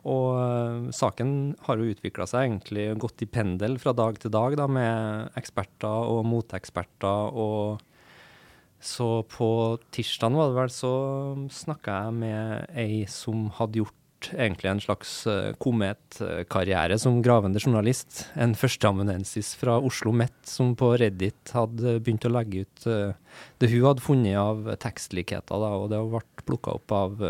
og 0.09 0.29
eh, 0.41 0.89
saken 0.97 1.35
har 1.67 1.81
jo 1.81 1.93
utvikla 1.93 2.27
seg 2.31 2.47
egentlig 2.47 2.87
gått 3.03 3.25
i 3.25 3.29
pendel 3.29 3.77
fra 3.83 3.93
dag 3.97 4.19
til 4.23 4.33
dag, 4.33 4.57
da, 4.57 4.67
med 4.71 5.39
eksperter 5.41 6.11
og 6.15 6.25
moteksperter. 6.29 7.37
Og 7.37 7.81
så 8.81 9.11
på 9.29 9.51
tirsdagen 9.93 10.39
var 10.41 10.51
det 10.51 10.61
vel, 10.63 10.73
så 10.73 10.93
snakka 11.53 12.05
jeg 12.07 12.21
med 12.23 12.77
ei 12.81 13.03
som 13.11 13.51
hadde 13.59 13.83
gjort 13.83 13.97
egentlig 14.37 14.69
en 14.69 14.81
slags 14.85 15.13
eh, 15.29 15.53
kometkarriere 15.61 16.99
som 17.01 17.21
gravende 17.25 17.61
journalist. 17.61 18.27
En 18.37 18.55
førsteamanuensis 18.57 19.55
fra 19.61 19.79
Oslo 19.81 20.13
Met 20.17 20.37
som 20.49 20.75
på 20.77 20.93
Reddit 21.01 21.53
hadde 21.57 21.99
begynt 22.01 22.27
å 22.29 22.33
legge 22.33 22.65
ut 22.65 22.89
eh, 22.89 23.15
det 23.61 23.73
hun 23.73 23.87
hadde 23.91 24.05
funnet 24.05 24.41
av 24.41 24.75
tekstlikheter, 24.81 25.57
da, 25.61 25.73
og 25.77 25.89
det 25.93 26.01
ble 26.13 26.25
plukka 26.49 26.77
opp 26.81 26.97
av 26.97 27.25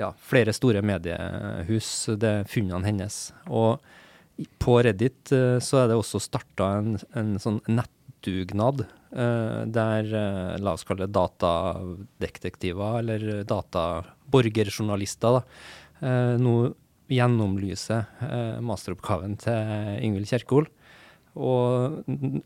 ja, 0.00 0.12
flere 0.18 0.54
store 0.54 0.82
mediehus, 0.86 1.90
det 2.18 2.30
er 2.40 2.48
funnene 2.50 2.86
hennes. 2.88 3.28
Og 3.46 3.82
på 4.58 4.78
Reddit 4.82 5.32
eh, 5.34 5.58
så 5.62 5.82
er 5.82 5.90
det 5.90 5.98
også 5.98 6.22
starta 6.22 6.74
en, 6.80 6.96
en 7.14 7.34
sånn 7.42 7.60
nettdugnad 7.70 8.84
eh, 8.84 9.60
der, 9.70 10.08
eh, 10.10 10.54
la 10.58 10.74
oss 10.74 10.86
kalle 10.86 11.06
det 11.06 11.14
datadetektiver, 11.14 13.00
eller 13.02 13.44
databorgerjournalister, 13.48 15.38
da, 15.38 15.44
nå 16.40 16.54
gjennomlyser 17.08 18.58
masteroppgaven 18.64 19.36
til 19.40 20.00
Ingvild 20.04 20.28
Kjerkol. 20.28 20.66
Og 21.34 22.02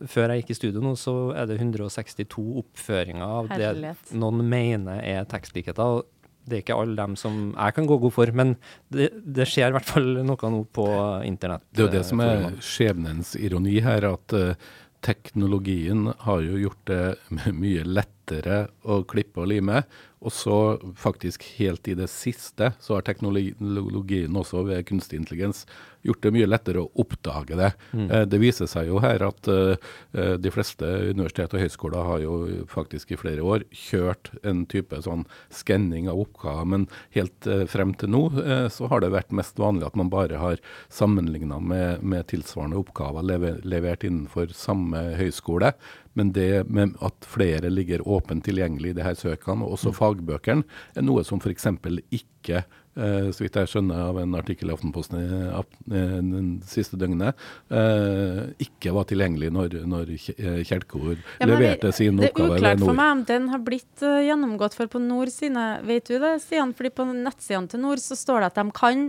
før 0.08 0.32
jeg 0.32 0.42
gikk 0.42 0.52
i 0.52 0.56
studio 0.58 0.82
nå, 0.84 0.92
så 1.00 1.14
er 1.36 1.48
det 1.48 1.56
162 1.58 2.44
oppføringer 2.62 3.24
av 3.24 3.50
det 3.50 3.94
noen 4.16 4.44
mener 4.46 5.02
er 5.02 5.26
tekstlikheter. 5.28 5.98
og 5.98 6.17
Det 6.48 6.58
er 6.58 6.64
ikke 6.64 6.80
alle 6.80 6.98
dem 6.98 7.14
som 7.20 7.38
jeg 7.52 7.76
kan 7.76 7.88
gå 7.88 8.00
god 8.02 8.14
for, 8.14 8.34
men 8.40 8.56
det, 8.94 9.10
det 9.22 9.46
skjer 9.48 9.72
i 9.72 9.78
hvert 9.78 9.88
fall 9.88 10.10
noe 10.26 10.52
nå 10.54 10.64
på 10.74 10.88
internett. 11.28 11.66
Det 11.70 11.84
er 11.84 11.88
jo 11.88 11.96
det 11.98 12.04
som 12.08 12.22
er 12.24 12.34
forumene. 12.34 12.68
skjebnens 12.72 13.32
ironi 13.38 13.78
her, 13.84 14.08
at 14.10 14.36
uh, 14.36 14.70
teknologien 15.04 16.08
har 16.24 16.44
jo 16.44 16.62
gjort 16.66 16.84
det 16.90 17.02
mye 17.62 17.84
lettere 17.86 18.17
å 18.30 19.02
klippe 19.08 19.42
og 19.42 19.50
lime. 19.50 19.82
Og 20.18 20.34
så 20.34 20.56
faktisk 20.98 21.44
helt 21.58 21.86
i 21.88 21.94
det 21.94 22.08
siste 22.10 22.72
så 22.82 22.96
har 22.96 23.06
teknologien 23.06 24.34
også 24.38 24.64
ved 24.66 24.86
kunstig 24.88 25.20
intelligens 25.20 25.64
gjort 26.06 26.22
det 26.22 26.32
mye 26.34 26.48
lettere 26.48 26.82
å 26.82 26.90
oppdage 27.02 27.58
det. 27.58 27.70
Eh, 27.94 28.24
det 28.30 28.40
viser 28.42 28.68
seg 28.70 28.90
jo 28.90 29.00
her 29.02 29.22
at 29.26 29.50
eh, 29.50 29.76
eh, 30.14 30.34
de 30.40 30.52
fleste 30.54 30.86
universitet 31.10 31.54
og 31.54 31.62
høyskoler 31.62 32.06
har 32.08 32.22
jo 32.24 32.34
faktisk 32.70 33.12
i 33.14 33.20
flere 33.20 33.44
år 33.46 33.66
kjørt 33.74 34.32
en 34.42 34.64
type 34.70 34.98
sånn 35.04 35.24
skanning 35.54 36.08
av 36.10 36.22
oppgaver, 36.24 36.66
men 36.68 36.88
helt 37.14 37.46
frem 37.70 37.94
til 37.98 38.10
nå 38.12 38.22
så 38.72 38.88
har 38.90 39.02
det 39.02 39.12
vært 39.14 39.34
mest 39.36 39.58
vanlig 39.60 39.86
at 39.86 39.96
man 39.98 40.10
bare 40.12 40.38
har 40.40 40.60
sammenligna 40.92 41.58
med, 41.62 42.02
med 42.02 42.26
tilsvarende 42.30 42.78
oppgaver 42.80 43.26
lever, 43.26 43.60
levert 43.68 44.06
innenfor 44.06 44.52
samme 44.56 45.02
høyskole. 45.18 45.72
Men 46.18 46.32
det 46.34 46.64
med 46.68 46.96
at 47.04 47.26
flere 47.30 47.70
ligger 47.70 48.02
åpent 48.08 48.42
tilgjengelig 48.48 48.90
i 48.92 48.98
de 48.98 49.06
her 49.06 49.14
søkene, 49.18 49.62
og 49.64 49.76
også 49.78 49.94
fagbøkene, 49.94 50.66
er 50.98 51.06
noe 51.06 51.22
som 51.26 51.38
f.eks. 51.38 51.68
ikke 52.10 52.62
eh, 52.98 53.28
så 53.30 53.44
vidt 53.44 53.54
jeg 53.60 53.70
skjønner 53.70 54.00
av 54.08 54.18
en 54.18 54.34
artikkel 54.34 54.72
i 54.72 54.74
Aftenposten 54.74 55.20
i 55.20 55.40
ap- 55.54 55.76
eh, 55.92 56.16
den 56.18 56.48
siste 56.66 56.98
døgnet, 56.98 57.38
eh, 57.70 58.40
ikke 58.66 58.92
var 58.96 59.06
tilgjengelig 59.10 59.52
når, 59.54 59.76
når 59.86 60.10
Kje- 60.18 60.34
eh, 60.38 60.58
Kjelkor 60.66 61.14
Ja, 61.38 61.46
leverte 61.46 61.92
vi- 61.92 61.98
sin 62.00 62.16
Det 62.18 62.30
er 62.30 62.34
oppgave 62.34 62.58
uklart 62.58 62.82
for 62.82 62.98
meg 62.98 63.12
om 63.14 63.24
den 63.30 63.48
har 63.54 63.62
blitt 63.70 64.02
eh, 64.02 64.24
gjennomgått 64.26 64.74
for 64.74 64.90
på 64.90 65.00
Nord 65.04 65.30
sine 65.34 65.68
Vet 65.86 66.10
du 66.10 66.18
det, 66.18 66.34
Stian? 66.42 66.74
Fordi 66.74 66.90
på 66.98 67.06
nettsidene 67.12 67.68
til 67.70 67.80
Nord 67.86 68.02
så 68.02 68.16
står 68.18 68.40
det 68.42 68.50
at 68.52 68.60
de 68.64 68.70
kan 68.74 69.08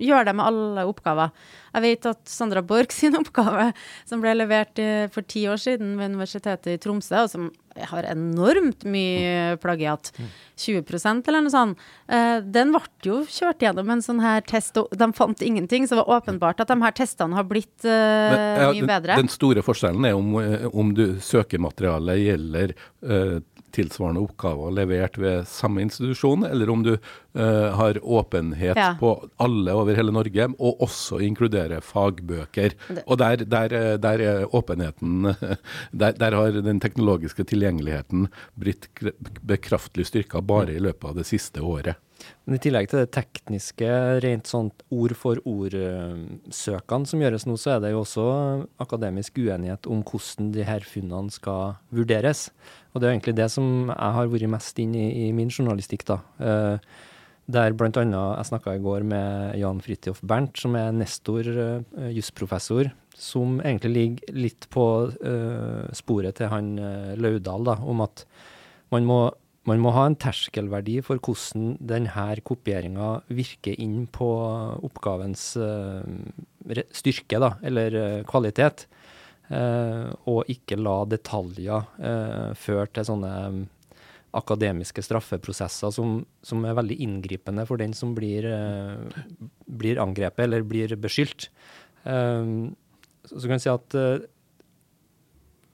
gjøre 0.00 0.28
det 0.30 0.36
med 0.38 0.48
alle 0.48 0.84
oppgaver. 0.88 1.32
Jeg 1.74 1.84
vet 1.84 2.10
at 2.10 2.30
Sandra 2.30 2.62
Borch 2.64 2.94
sin 3.00 3.18
oppgave, 3.18 3.70
som 4.08 4.22
ble 4.24 4.34
levert 4.38 4.80
eh, 4.82 5.06
for 5.12 5.26
ti 5.28 5.46
år 5.50 5.60
siden 5.62 5.96
ved 5.98 6.14
Universitetet 6.14 6.74
i 6.74 6.82
Tromsø, 6.82 7.24
og 7.24 7.32
som 7.32 7.50
har 7.78 8.08
enormt 8.10 8.82
mye 8.90 9.58
plagiat, 9.62 10.10
20% 10.58 11.28
eller 11.30 11.44
noe 11.44 11.52
sånt, 11.52 11.84
eh, 12.10 12.40
den 12.42 12.72
ble 12.74 12.82
jo 13.06 13.20
kjørt 13.30 13.62
gjennom 13.62 13.92
en 13.94 14.02
sånn 14.02 14.22
her 14.22 14.42
test, 14.46 14.78
og 14.80 14.90
de 14.98 15.10
fant 15.14 15.44
ingenting. 15.44 15.86
Så 15.86 15.94
det 15.94 16.02
var 16.02 16.18
åpenbart 16.18 16.64
at 16.64 16.72
de 16.72 16.78
her 16.82 16.96
testene 16.96 17.38
har 17.38 17.46
blitt 17.46 17.76
uh, 17.86 17.92
Men, 17.92 18.62
ja, 18.64 18.72
mye 18.74 18.88
bedre. 18.90 19.20
Den 19.22 19.30
store 19.32 19.62
forskjellen 19.66 20.08
er 20.08 20.18
om, 20.18 20.34
om 20.72 20.90
du 20.96 21.06
søkematerialet 21.22 22.24
gjelder 22.24 22.74
eh, 22.74 23.38
tilsvarende 23.74 24.22
oppgaver 24.24 24.72
levert 24.74 25.18
ved 25.20 25.46
samme 25.50 25.82
institusjon, 25.84 26.44
eller 26.48 26.70
om 26.72 26.82
du 26.86 26.92
uh, 26.94 27.68
har 27.78 27.98
åpenhet 28.02 28.76
Ja. 28.76 28.94
på 29.00 29.12
alle 29.38 29.74
over 29.74 29.96
hele 29.98 30.12
Norge, 30.14 30.48
og 30.58 30.80
også 30.84 31.20
inkludere 31.24 31.80
fagbøker. 31.84 32.74
Og 33.06 33.18
der, 33.18 33.44
der, 33.44 33.72
eh, 33.72 33.96
der 33.98 34.24
er 34.24 34.54
åpenheten 34.54 35.34
der, 35.92 36.12
der 36.12 36.36
har 36.36 36.50
den 36.62 36.80
teknologiske 36.80 37.44
tilgjengeligheten 37.44 38.28
blitt 38.58 38.88
bekraftelig 39.42 40.06
styrka 40.10 40.40
bare 40.40 40.74
i 40.76 40.82
løpet 40.82 41.08
av 41.10 41.16
det 41.18 41.26
siste 41.28 41.60
året. 41.64 41.96
Men 42.46 42.56
i 42.56 42.60
tillegg 42.62 42.88
til 42.90 43.02
det 43.02 43.12
tekniske, 43.14 43.90
rent 44.24 44.50
sånn 44.50 44.70
ord 44.94 45.14
for 45.18 45.40
ord-søkene 45.48 47.10
som 47.10 47.22
gjøres 47.22 47.46
nå, 47.48 47.58
så 47.60 47.76
er 47.76 47.84
det 47.84 47.92
jo 47.92 48.02
også 48.02 48.26
akademisk 48.82 49.38
uenighet 49.38 49.86
om 49.90 50.02
hvordan 50.06 50.50
de 50.56 50.66
her 50.66 50.86
funnene 50.86 51.34
skal 51.34 51.76
vurderes. 51.94 52.48
Og 52.92 53.00
det 53.00 53.08
er 53.08 53.14
egentlig 53.16 53.38
det 53.38 53.50
som 53.54 53.92
jeg 53.92 54.16
har 54.18 54.32
vært 54.32 54.50
mest 54.56 54.82
inn 54.82 54.96
i 54.98 55.06
i 55.28 55.30
min 55.36 55.52
journalistikk, 55.52 56.06
da. 56.08 56.18
Eh, 56.40 56.90
der 57.48 57.72
annet, 57.72 58.12
jeg 58.12 58.48
snakka 58.50 58.74
i 58.76 58.80
går 58.84 59.04
med 59.08 59.56
Jan 59.56 59.80
Fridtjof 59.80 60.20
Bernt, 60.20 60.58
som 60.60 60.74
er 60.76 60.92
nestor 60.92 61.46
uh, 61.48 62.10
jusprofessor, 62.12 62.90
som 63.16 63.56
egentlig 63.62 63.92
ligger 63.94 64.36
litt 64.36 64.68
på 64.70 64.84
eh, 65.08 65.88
sporet 65.96 66.36
til 66.38 66.52
han 66.52 66.68
eh, 66.78 67.16
Laudal, 67.18 67.64
da, 67.66 67.74
om 67.82 68.04
at 68.04 68.22
man 68.94 69.08
må, 69.08 69.16
man 69.68 69.82
må 69.82 69.92
ha 69.94 70.06
en 70.08 70.16
terskelverdi 70.18 70.98
for 71.04 71.20
hvordan 71.22 71.76
denne 71.90 72.26
kopieringa 72.46 73.18
virker 73.28 73.76
inn 73.80 74.06
på 74.12 74.28
oppgavens 74.86 75.50
eh, 75.60 76.84
styrke, 76.94 77.40
da, 77.42 77.54
eller 77.66 77.98
eh, 77.98 78.20
kvalitet. 78.28 78.86
Eh, 79.48 80.08
og 80.28 80.48
ikke 80.52 80.78
la 80.80 81.00
detaljer 81.08 82.54
føre 82.60 82.88
til 82.92 83.08
sånne 83.08 83.34
akademiske 84.38 85.02
straffeprosesser 85.02 85.92
som, 85.94 86.18
som 86.44 86.64
er 86.68 86.76
veldig 86.76 86.98
inngripende 87.04 87.64
for 87.66 87.80
den 87.80 87.94
som 87.96 88.12
blir, 88.14 88.44
blir 89.80 90.00
angrepet 90.02 90.44
eller 90.44 90.66
blir 90.68 90.92
beskyldt. 91.00 91.48
Så, 92.04 93.40
kan 93.46 93.56
jeg 93.56 93.64
si 93.64 93.72
at 93.72 93.96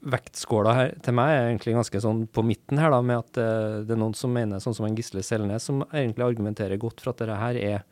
vektskåla 0.05 0.73
her 0.77 0.91
til 1.05 1.15
meg 1.17 1.31
er 1.33 1.47
egentlig 1.49 1.73
ganske 1.75 1.99
sånn 2.03 2.23
på 2.29 2.43
midten 2.45 2.77
her, 2.81 2.91
da, 2.93 2.99
med 3.01 3.23
at 3.23 3.39
uh, 3.41 3.79
det 3.85 3.95
er 3.95 3.99
noen 3.99 4.13
som 4.17 4.33
mener, 4.33 4.61
sånn 4.61 4.75
som 4.77 4.85
en 4.85 4.95
Gisle 4.97 5.23
Selnes, 5.25 5.65
som 5.65 5.81
egentlig 5.89 6.25
argumenterer 6.27 6.77
godt 6.81 7.01
for 7.01 7.13
at 7.13 7.23
det 7.25 7.37
her 7.41 7.57
er, 7.57 7.83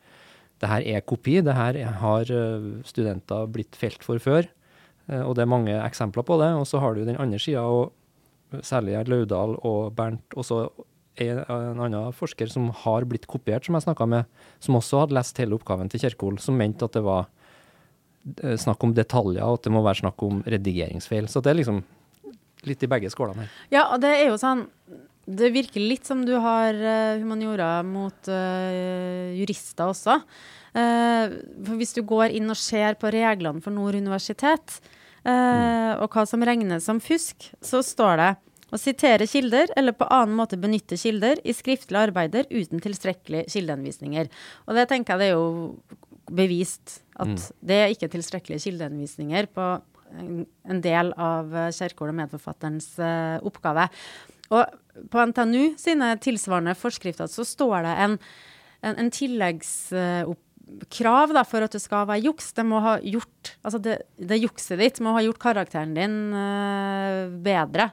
det 0.62 0.70
her 0.70 0.86
er 0.94 1.02
kopi. 1.02 1.40
Det 1.42 1.56
her 1.58 1.74
er- 1.76 1.98
har 2.00 2.30
eh, 2.30 2.68
studenter 2.86 3.48
blitt 3.50 3.74
felt 3.76 4.04
for 4.06 4.22
før. 4.22 4.46
eh, 5.10 5.20
og 5.20 5.34
det 5.34 5.42
er 5.42 5.50
mange 5.50 5.74
eksempler 5.74 6.24
på 6.24 6.38
det. 6.38 6.52
Og 6.54 6.64
så 6.70 6.80
har 6.80 6.94
du 6.94 7.04
den 7.04 7.18
andre 7.18 7.38
sida, 7.42 7.60
og 7.66 7.92
særlig 8.62 8.94
Laudal 9.08 9.58
og 9.66 9.94
Bernt, 9.96 10.22
og 10.36 10.44
så 10.46 10.68
er 11.18 11.42
en 11.50 11.80
annen 11.82 12.12
forsker 12.14 12.48
som 12.50 12.70
har 12.70 13.04
blitt 13.04 13.26
kopiert, 13.26 13.66
som 13.66 13.74
jeg 13.74 13.82
snakka 13.88 14.06
med, 14.08 14.24
som 14.60 14.78
også 14.78 15.02
hadde 15.02 15.14
lest 15.18 15.36
hele 15.38 15.58
oppgaven 15.58 15.90
til 15.90 16.00
Kjerkol, 16.00 16.38
som 16.38 16.56
mente 16.56 16.86
at 16.86 16.94
det 16.94 17.02
var 17.02 17.26
snakk 18.56 18.82
om 18.82 18.94
detaljer, 18.94 19.42
og 19.44 19.58
at 19.58 19.66
det 19.66 19.72
må 19.74 19.82
være 19.84 20.00
snakk 20.00 20.22
om 20.24 20.40
redigeringsfeil. 20.46 21.28
Så 21.28 21.42
det 21.44 21.50
er 21.52 21.58
liksom 21.60 21.82
litt 22.68 22.84
i 22.84 22.90
begge 22.90 23.10
skålene 23.12 23.44
her. 23.44 23.56
Ja, 23.72 23.86
og 23.94 24.02
det 24.04 24.12
er 24.18 24.28
jo 24.28 24.40
sånn 24.40 24.66
Det 25.24 25.48
virker 25.54 25.80
litt 25.80 26.04
som 26.04 26.24
du 26.28 26.34
har 26.36 26.76
uh, 26.76 27.16
humaniora 27.16 27.78
mot 27.86 28.28
uh, 28.28 29.32
jurister 29.32 29.88
også. 29.88 30.18
Uh, 30.74 31.32
for 31.64 31.78
hvis 31.80 31.94
du 31.96 32.02
går 32.04 32.34
inn 32.36 32.50
og 32.52 32.60
ser 32.60 32.98
på 33.00 33.12
reglene 33.14 33.64
for 33.64 33.72
Nord 33.72 33.96
universitet, 33.96 34.80
mm. 35.24 36.02
og 36.04 36.12
hva 36.12 36.26
som 36.28 36.42
regnes 36.44 36.84
som 36.84 36.98
fusk, 37.00 37.46
så 37.64 37.80
står 37.80 38.18
det 38.20 38.32
å 38.74 38.80
sitere 38.80 39.28
kilder 39.30 39.70
eller 39.78 39.94
på 39.96 40.08
annen 40.12 40.36
måte 40.36 40.58
benytte 40.60 40.98
kilder 41.00 41.40
i 41.46 41.54
skriftlige 41.56 42.08
arbeider 42.10 42.48
uten 42.50 42.82
tilstrekkelige 42.84 43.48
kildeanvisninger. 43.54 44.28
Og 44.66 44.76
det 44.76 44.88
tenker 44.90 45.14
jeg 45.14 45.22
det 45.22 45.30
er 45.30 45.38
jo 45.38 46.04
bevist 46.34 47.00
at 47.20 47.50
det 47.64 47.80
er 47.80 47.92
ikke 47.92 48.10
tilstrekkelige 48.12 48.64
kildeanvisninger 48.66 49.50
på 49.54 49.68
en, 50.20 50.80
del 50.84 51.12
av 51.20 51.54
eh, 51.54 51.70
Kjerkol 51.74 52.12
og 52.12 52.18
medforfatterens 52.20 52.88
eh, 53.02 53.36
oppgave. 53.46 53.88
Og 54.54 55.08
på 55.10 55.26
NTNU 55.30 55.74
sine 55.80 56.14
tilsvarende 56.22 56.76
forskrifter 56.78 57.30
så 57.30 57.46
står 57.48 57.86
det 57.86 57.94
en, 58.06 58.18
en, 58.84 58.98
en 59.04 59.12
krav 60.92 61.34
da, 61.36 61.44
for 61.46 61.64
at 61.64 61.74
det 61.74 61.82
skal 61.82 62.06
være 62.08 62.24
juks. 62.26 62.52
Det 62.56 62.66
må 62.66 62.82
ha 62.84 62.98
gjort 63.02 63.30
Altså, 63.64 63.76
det, 63.80 63.94
det 64.16 64.38
jukset 64.40 64.78
ditt 64.80 64.98
må 65.04 65.12
ha 65.12 65.20
gjort 65.20 65.36
karakteren 65.42 65.90
din 65.92 66.14
uh, 66.32 67.28
bedre. 67.44 67.90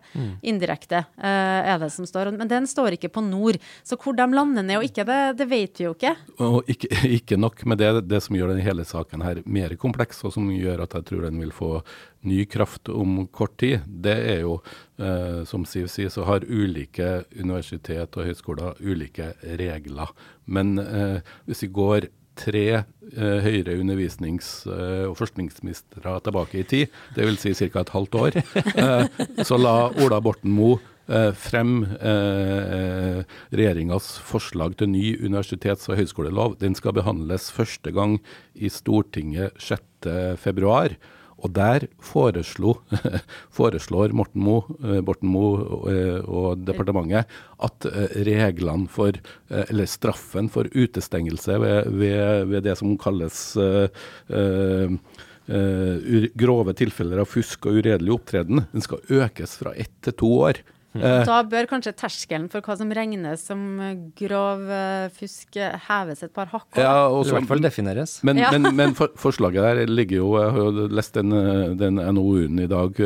Indirekte, 0.47 1.01
uh, 1.19 1.59
er 1.73 1.81
det 1.81 1.89
som 1.91 2.07
står. 2.07 2.31
Men 2.37 2.47
den 2.47 2.67
står 2.71 2.95
ikke 2.95 3.11
på 3.11 3.23
nord. 3.25 3.59
Så 3.83 3.97
hvor 3.99 4.15
de 4.15 4.27
lander 4.31 4.63
ned 4.63 4.79
og 4.79 4.87
ikke, 4.87 5.03
det, 5.07 5.19
det 5.41 5.49
vet 5.51 5.81
vi 5.81 5.87
jo 5.89 5.91
ikke. 5.97 6.13
Og 6.39 6.71
ikke, 6.71 6.91
ikke 7.19 7.39
nok 7.39 7.65
med 7.67 7.81
det, 7.83 7.91
det 8.07 8.21
som 8.23 8.37
gjør 8.37 8.53
denne 8.53 8.63
hele 8.63 8.87
saken 8.87 9.25
her 9.27 9.43
mer 9.43 9.75
kompleks, 9.79 10.23
og 10.23 10.35
som 10.37 10.47
gjør 10.55 10.85
at 10.85 10.95
jeg 10.95 11.09
tror 11.09 11.27
den 11.27 11.43
vil 11.43 11.51
få 11.55 11.73
ny 12.21 12.45
kraft 12.45 12.89
om 12.89 13.25
kort 13.33 13.57
tid, 13.61 13.81
det 13.85 14.15
er 14.33 14.41
jo, 14.43 14.59
eh, 15.01 15.41
som 15.49 15.65
Siv 15.65 15.89
sier, 15.89 16.11
så 16.13 16.25
har 16.27 16.45
ulike 16.45 17.23
universitet 17.33 18.17
og 18.17 18.27
høyskoler 18.29 18.81
ulike 18.81 19.31
regler. 19.57 20.13
Men 20.45 20.77
eh, 20.79 21.21
hvis 21.49 21.65
vi 21.65 21.71
går 21.73 22.09
tre 22.41 22.65
eh, 22.81 23.39
høyere 23.45 23.77
undervisnings- 23.79 24.63
eh, 24.65 25.05
og 25.09 25.17
forskningsministre 25.19 26.15
tilbake 26.25 26.61
i 26.61 26.67
tid, 26.67 26.95
dvs. 27.15 27.43
Si 27.45 27.69
ca. 27.69 27.83
et 27.85 27.93
halvt 27.95 28.17
år, 28.21 28.39
eh, 28.85 29.43
så 29.45 29.59
la 29.61 29.75
Ola 30.01 30.19
Borten 30.23 30.51
Moe 30.55 30.79
eh, 31.07 31.31
frem 31.37 31.83
eh, 31.99 33.21
regjeringas 33.53 34.13
forslag 34.27 34.77
til 34.79 34.91
ny 34.93 35.05
universitets- 35.21 35.89
og 35.91 35.99
høyskolelov. 36.01 36.57
Den 36.61 36.77
skal 36.77 36.95
behandles 36.97 37.51
første 37.53 37.93
gang 37.95 38.19
i 38.55 38.71
Stortinget 38.71 39.57
6.2. 39.61 40.95
Og 41.41 41.53
der 41.55 41.87
foreslo, 42.03 42.75
foreslår 43.57 44.13
Morten 44.17 44.43
Moe, 44.45 44.77
eh, 44.85 45.25
Moe 45.25 45.79
eh, 45.91 46.19
og 46.25 46.61
departementet 46.67 47.29
at 47.61 47.87
eh, 47.89 48.19
reglene 48.27 48.89
for, 48.91 49.17
eller 49.49 49.89
straffen 49.89 50.49
for 50.53 50.69
utestengelse 50.73 51.57
ved, 51.61 51.91
ved, 51.97 52.45
ved 52.51 52.65
det 52.67 52.77
som 52.79 52.93
kalles 52.99 53.37
uh, 53.59 53.87
eh, 54.31 56.29
grove 56.37 56.75
tilfeller 56.77 57.23
av 57.23 57.29
fusk 57.29 57.67
og 57.69 57.81
uredelig 57.81 58.15
opptreden, 58.15 58.65
den 58.71 58.85
skal 58.85 59.21
økes 59.21 59.57
fra 59.61 59.73
ett 59.75 59.93
til 60.05 60.17
to 60.21 60.31
år. 60.49 60.61
Eh, 60.93 61.23
Da 61.25 61.37
bør 61.47 61.67
kanskje 61.71 61.93
terskelen 61.95 62.49
for 62.51 62.59
hva 62.61 62.75
som 62.77 62.89
regnes 62.91 63.39
som 63.47 63.61
eh, 63.79 63.93
grov 64.19 64.65
eh, 64.69 65.07
fusk, 65.15 65.55
eh, 65.55 65.77
heves 65.87 66.23
et 66.23 66.33
par 66.35 66.47
hakk. 66.51 66.67
ja, 66.75 67.07
og 67.07 67.21
Eller 67.21 67.21
i 67.21 67.29
så- 67.29 67.35
hvert 67.37 67.47
fall 67.47 67.59
defineres. 67.63 68.23
Men, 68.23 68.37
Ja. 68.37 68.51
men, 68.51 68.75
men 68.75 68.93
for, 68.93 69.07
forslaget 69.15 69.61
der 69.63 69.85
ligger 69.87 70.17
jo 70.17 70.35
Jeg 70.41 70.51
har 70.51 70.59
jo 70.59 70.87
lest 70.87 71.13
den, 71.13 71.29
den 71.77 71.95
NOU-en 71.95 72.59
i 72.59 72.67
dag, 72.67 72.99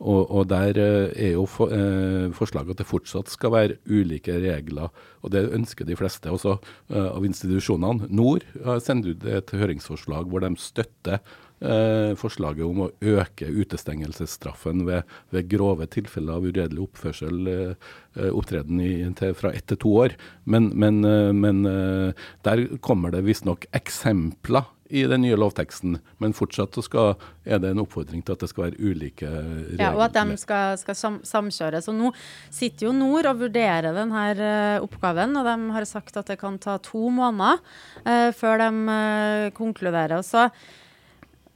og, 0.00 0.30
og 0.30 0.48
der 0.48 0.78
er 1.14 1.32
jo 1.32 1.46
for, 1.46 1.68
eh, 1.70 2.30
forslaget 2.32 2.70
at 2.70 2.76
det 2.78 2.86
fortsatt 2.86 3.28
skal 3.28 3.50
være 3.50 3.78
ulike 3.88 4.32
regler. 4.42 4.90
Og 5.22 5.30
det 5.30 5.50
ønsker 5.52 5.84
de 5.86 5.94
fleste 5.96 6.26
også 6.30 6.58
av 6.92 7.22
institusjonene. 7.24 8.10
Nord 8.10 8.42
har 8.64 8.78
sendt 8.80 9.06
ut 9.06 9.24
et 9.24 9.46
høringsforslag 9.50 10.26
hvor 10.28 10.40
de 10.40 10.54
støtter 10.56 11.20
eh, 11.60 12.12
forslaget 12.18 12.66
om 12.66 12.84
å 12.86 12.90
øke 13.00 13.48
utestengelsesstraffen 13.48 14.84
ved, 14.88 15.16
ved 15.34 15.50
grove 15.50 15.88
tilfeller 15.92 16.38
av 16.38 16.46
uredelig 16.46 16.86
oppførsel, 16.86 17.42
eh, 17.52 17.90
eh, 18.18 18.30
opptreden 18.30 18.80
i, 18.84 18.92
til, 19.18 19.34
fra 19.38 19.52
ett 19.56 19.68
til 19.70 19.80
to 19.82 19.96
år. 20.04 20.16
Men, 20.44 20.70
men, 20.74 21.02
eh, 21.04 21.32
men 21.36 21.66
eh, 21.70 22.26
der 22.46 22.66
kommer 22.84 23.14
det 23.14 23.26
visstnok 23.26 23.68
eksempler 23.76 24.72
i 24.88 25.02
den 25.10 25.24
nye 25.24 25.36
lovteksten, 25.38 25.96
men 26.22 26.34
fortsatt 26.36 26.76
så 26.76 26.82
skal, 26.84 27.16
er 27.42 27.58
det 27.62 27.72
en 27.72 27.82
oppfordring 27.82 28.22
til 28.22 28.36
at 28.36 28.44
det 28.44 28.48
skal 28.52 28.68
være 28.68 28.78
ulike 28.78 29.26
regler. 29.26 29.80
Ja, 29.80 29.90
og 29.96 30.04
at 30.06 30.14
de 30.14 30.38
skal, 30.40 30.76
skal 30.78 30.98
sam 30.98 31.18
samkjøres. 31.26 31.88
Og 31.90 31.98
nå 31.98 32.12
sitter 32.54 32.88
jo 32.88 32.94
Nord 32.94 33.26
og 33.32 33.42
vurderer 33.42 33.96
denne 33.96 34.50
oppgaven, 34.84 35.36
og 35.40 35.48
de 35.48 35.76
har 35.76 35.88
sagt 35.90 36.18
at 36.20 36.30
det 36.30 36.38
kan 36.38 36.58
ta 36.62 36.78
to 36.82 37.08
måneder 37.10 37.62
eh, 38.04 38.30
før 38.36 38.62
de 38.62 38.70
eh, 38.96 39.52
konkluderer. 39.56 40.20
Og 40.20 40.26
så 40.26 40.46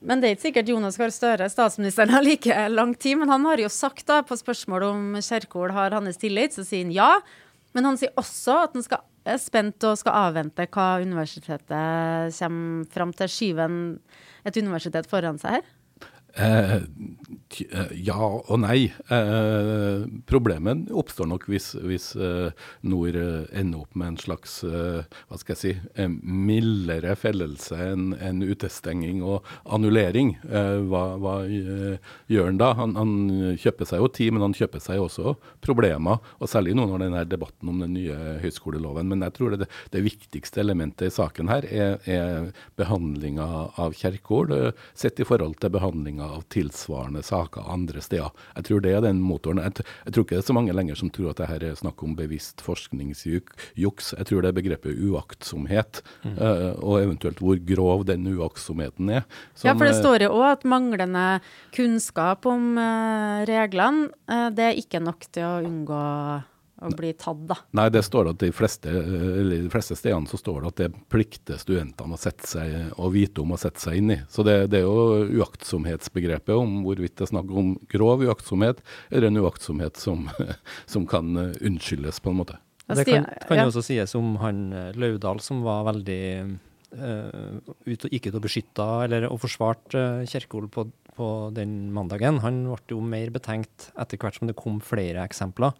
men 0.00 0.20
det 0.20 0.28
er 0.28 0.34
ikke 0.36 0.46
sikkert 0.46 0.70
Jonas 0.72 0.96
Gahr 0.96 1.12
Støre, 1.12 1.48
statsministeren, 1.52 2.12
har 2.14 2.24
like 2.24 2.56
lang 2.72 2.94
tid. 2.96 3.18
Men 3.20 3.32
han 3.32 3.44
har 3.44 3.60
jo 3.60 3.68
sagt 3.72 4.06
da, 4.08 4.22
på 4.24 4.38
spørsmål 4.38 4.86
om 4.88 5.18
Kjerkol 5.20 5.74
har 5.76 5.92
hans 5.96 6.20
tillit, 6.20 6.56
så 6.56 6.64
sier 6.64 6.86
han 6.86 6.94
ja. 6.94 7.10
Men 7.76 7.90
han 7.90 8.00
sier 8.00 8.14
også 8.18 8.56
at 8.64 8.78
han 8.78 8.86
skal, 8.86 9.04
er 9.28 9.36
spent 9.42 9.84
og 9.84 9.98
skal 10.00 10.16
avvente 10.30 10.66
hva 10.72 10.88
universitetet 11.04 11.68
kommer 12.38 12.88
fram 12.94 13.12
til. 13.18 13.34
Skyver 13.34 13.76
et 14.48 14.62
universitet 14.62 15.10
foran 15.10 15.40
seg 15.42 15.58
her? 15.58 15.68
Eh, 16.38 16.74
eh, 16.74 17.92
ja 18.06 18.18
og 18.22 18.60
nei. 18.62 18.90
Eh, 19.10 20.04
problemet 20.30 20.90
oppstår 20.94 21.26
nok 21.30 21.48
hvis, 21.50 21.72
hvis 21.82 22.12
eh, 22.14 22.52
Nord 22.86 23.18
eh, 23.18 23.48
ender 23.58 23.82
opp 23.82 23.96
med 23.98 24.12
en 24.12 24.18
slags 24.20 24.60
eh, 24.66 25.00
hva 25.26 25.40
skal 25.40 25.56
jeg 25.56 25.60
si, 25.60 25.72
En 26.00 26.18
mildere 26.22 27.16
fellelse 27.18 27.78
enn 27.90 28.12
en 28.14 28.44
utestenging 28.44 29.24
og 29.26 29.46
annullering. 29.64 30.36
Hva 30.46 31.02
hva 31.20 31.34
gjør 31.50 32.46
han 32.46 32.60
da? 32.60 32.70
Han, 32.78 32.94
han 32.98 33.12
kjøper 33.60 33.88
seg 33.88 34.02
jo 34.02 34.10
tid, 34.14 34.34
men 34.34 34.44
han 34.44 34.54
kjøper 34.56 34.82
seg 34.82 35.02
også 35.02 35.34
problemer. 35.64 36.20
og 36.38 36.50
Særlig 36.50 36.76
nå 36.76 36.86
når 36.88 37.04
denne 37.04 37.24
debatten 37.28 37.70
om 37.72 37.80
den 37.82 37.94
nye 37.96 38.38
høyskoleloven. 38.44 39.08
Men 39.10 39.26
jeg 39.26 39.36
tror 39.36 39.56
det, 39.56 39.68
det 39.94 40.04
viktigste 40.06 40.62
elementet 40.62 41.08
i 41.10 41.14
saken 41.14 41.50
her 41.50 41.66
er, 41.66 41.98
er 42.06 42.50
behandlinga 42.80 43.48
av 43.80 43.96
Kjerkol, 43.98 44.54
sett 44.94 45.20
i 45.20 45.26
forhold 45.26 45.58
til 45.60 45.74
behandlinga 45.74 46.19
av 46.24 46.44
tilsvarende 46.52 47.22
saker 47.26 47.68
andre 47.70 48.02
steder. 48.04 48.30
Jeg 48.56 48.66
tror 48.68 48.82
det 48.84 48.94
er 48.96 49.04
den 49.04 49.20
motoren. 49.24 49.62
Jeg, 49.64 49.80
t- 49.80 49.86
jeg 50.06 50.14
tror 50.14 50.26
ikke 50.26 50.36
det 50.36 50.42
er 50.42 50.48
så 50.50 50.56
mange 50.56 50.74
lenger 50.76 50.98
som 51.00 51.10
tror 51.14 51.30
at 51.32 51.40
det 51.42 51.48
her 51.50 51.64
er 51.70 51.78
snakk 51.78 52.02
om 52.06 52.16
bevisst 52.18 52.64
forskningsjuks. 52.64 54.14
Jeg 54.18 54.28
tror 54.28 54.42
det 54.42 54.52
er 54.52 54.58
begrepet 54.58 55.00
uaktsomhet, 55.10 56.02
eh, 56.26 56.74
og 56.80 57.00
eventuelt 57.00 57.40
hvor 57.42 57.58
grov 57.72 58.06
den 58.08 58.26
uaktsomheten 58.34 59.10
er. 59.20 59.26
Ja, 59.64 59.74
for 59.74 59.86
det 59.86 59.96
eh, 59.96 60.00
står 60.02 60.26
jo 60.26 60.34
òg 60.40 60.46
at 60.50 60.68
manglende 60.68 61.26
kunnskap 61.76 62.46
om 62.50 62.76
uh, 62.78 63.42
reglene, 63.48 64.10
uh, 64.30 64.48
det 64.54 64.70
er 64.70 64.80
ikke 64.80 65.02
nok 65.02 65.26
til 65.32 65.46
å 65.46 65.58
unngå 65.64 66.04
å 66.80 66.90
bli 66.96 67.12
tatt, 67.18 67.42
da. 67.48 67.56
Nei, 67.76 67.88
det 67.92 68.02
står 68.06 68.32
at 68.32 68.40
de 68.40 68.50
fleste, 68.56 68.88
eller 68.90 69.66
de 69.66 69.72
fleste 69.72 69.96
stedene 69.98 70.30
så 70.30 70.40
står 70.40 70.62
det 70.62 70.70
at 70.70 70.80
det 70.80 70.88
plikter 71.12 71.60
studentene 71.60 72.16
å 72.16 72.20
sette 72.20 72.48
seg 72.48 72.94
og 72.96 73.12
vite 73.16 73.44
om 73.44 73.52
å 73.54 73.60
sette 73.60 73.82
seg 73.82 74.00
inn 74.00 74.14
i. 74.16 74.18
Så 74.32 74.44
det, 74.46 74.56
det 74.72 74.80
er 74.80 74.88
jo 74.88 75.26
uaktsomhetsbegrepet 75.42 76.54
om 76.56 76.80
hvorvidt 76.86 77.18
det 77.18 77.28
er 77.28 77.34
snakk 77.34 77.52
om 77.52 77.74
grov 77.92 78.24
uaktsomhet, 78.24 78.80
eller 79.10 79.28
en 79.28 79.42
uaktsomhet 79.44 80.00
som, 80.00 80.26
som 80.92 81.06
kan 81.10 81.36
unnskyldes, 81.60 82.22
på 82.24 82.32
en 82.32 82.42
måte. 82.42 82.58
Det 82.90 83.04
kan, 83.06 83.28
kan 83.46 83.60
ja. 83.60 83.66
jo 83.66 83.70
også 83.70 83.84
sies 83.86 84.16
om 84.18 84.34
han 84.42 84.64
eh, 84.74 84.96
Laudal, 84.98 85.38
som 85.44 85.60
var 85.62 85.84
veldig 85.86 86.22
uh, 86.98 87.60
ute 87.86 88.08
og 88.08 88.14
gikk 88.14 88.30
ut 88.30 88.38
og 88.38 88.44
beskytta 88.46 88.88
eller, 89.04 89.28
og 89.30 89.38
forsvarte 89.44 90.00
uh, 90.00 90.26
Kjerkol 90.28 90.66
på, 90.72 90.88
på 91.20 91.28
den 91.56 91.72
mandagen. 91.94 92.36
Han 92.44 92.56
ble 92.64 92.94
jo 92.94 93.00
mer 93.04 93.28
betenkt 93.34 93.78
etter 94.00 94.16
hvert 94.20 94.36
som 94.38 94.46
det 94.48 94.58
kom 94.58 94.76
flere 94.84 95.24
eksempler. 95.26 95.70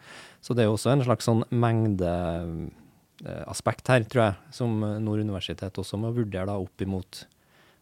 Så 0.45 0.51
det 0.55 0.63
er 0.65 0.69
jo 0.69 0.77
også 0.77 0.91
en 0.93 1.07
slags 1.07 1.27
sånn 1.29 1.43
mengdeaspekt 1.51 3.87
her, 3.93 4.03
tror 4.11 4.23
jeg, 4.27 4.35
som 4.61 4.71
eh, 4.85 5.03
Nord 5.03 5.21
universitet 5.25 5.81
også 5.81 5.95
må 6.01 6.09
vurdere 6.17 6.49
da 6.51 6.55
opp 6.61 6.79
imot 6.85 7.11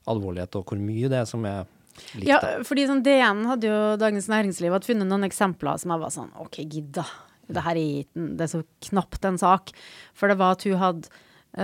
alvorlighet 0.09 0.53
og 0.57 0.62
hvor 0.71 0.79
mye 0.81 1.09
det 1.11 1.18
er 1.21 1.29
som 1.29 1.42
er 1.49 1.61
likt. 2.14 2.29
Ja, 2.31 2.38
fordi 2.66 2.87
sånn 2.88 3.05
DN 3.07 3.38
hadde 3.51 3.66
jo 3.68 3.79
Dagens 4.01 4.29
Næringsliv 4.31 4.75
hadde 4.75 4.88
funnet 4.88 5.11
noen 5.11 5.29
eksempler 5.29 5.75
som 5.81 5.90
jeg 5.94 6.05
var 6.05 6.12
sånn 6.14 6.33
OK, 6.40 6.57
gidda. 6.64 7.05
Det 7.49 7.62
her 7.64 7.77
er, 7.81 8.05
det 8.14 8.44
er 8.44 8.53
så 8.53 8.62
knapt 8.90 9.23
en 9.25 9.38
sak. 9.40 9.64
For 10.16 10.25
det 10.31 10.38
var 10.40 10.51
at 10.57 10.64
hun 10.68 10.79
hadde 10.81 11.07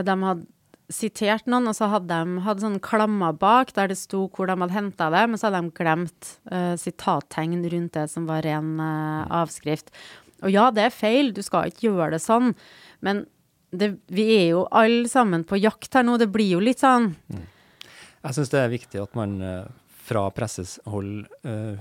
De 0.04 0.14
hadde 0.24 0.46
sitert 0.92 1.46
noen, 1.48 1.68
og 1.70 1.76
så 1.76 1.88
hadde 1.88 2.12
de 2.12 2.42
hadde 2.44 2.64
sånn 2.64 2.80
klammer 2.84 3.32
bak 3.40 3.72
der 3.76 3.88
det 3.88 3.96
sto 3.96 4.26
hvor 4.28 4.48
de 4.50 4.56
hadde 4.58 4.74
henta 4.76 5.08
det, 5.14 5.22
men 5.30 5.40
så 5.40 5.48
hadde 5.48 5.62
de 5.64 5.76
glemt 5.78 6.32
uh, 6.52 6.74
sitattegn 6.80 7.62
rundt 7.72 7.94
det 7.96 8.04
som 8.12 8.26
var 8.28 8.44
ren 8.44 8.74
uh, 8.80 9.24
avskrift. 9.42 9.88
Og 10.44 10.52
ja, 10.52 10.68
det 10.74 10.84
er 10.88 10.92
feil, 10.92 11.32
du 11.32 11.40
skal 11.44 11.70
ikke 11.70 11.86
gjøre 11.88 12.16
det 12.16 12.20
sånn, 12.24 12.52
men 13.04 13.24
det, 13.72 13.94
vi 14.12 14.26
er 14.36 14.50
jo 14.52 14.66
alle 14.76 15.08
sammen 15.10 15.46
på 15.48 15.56
jakt 15.58 15.96
her 15.96 16.04
nå. 16.06 16.18
Det 16.20 16.28
blir 16.30 16.52
jo 16.52 16.60
litt 16.62 16.78
sånn 16.84 17.08
Jeg 17.32 18.36
syns 18.36 18.52
det 18.52 18.60
er 18.60 18.70
viktig 18.70 19.00
at 19.02 19.16
man 19.18 19.32
eh, 19.42 19.64
fra 20.06 20.28
presses 20.36 20.76
hold 20.86 21.24
uh, 21.48 21.80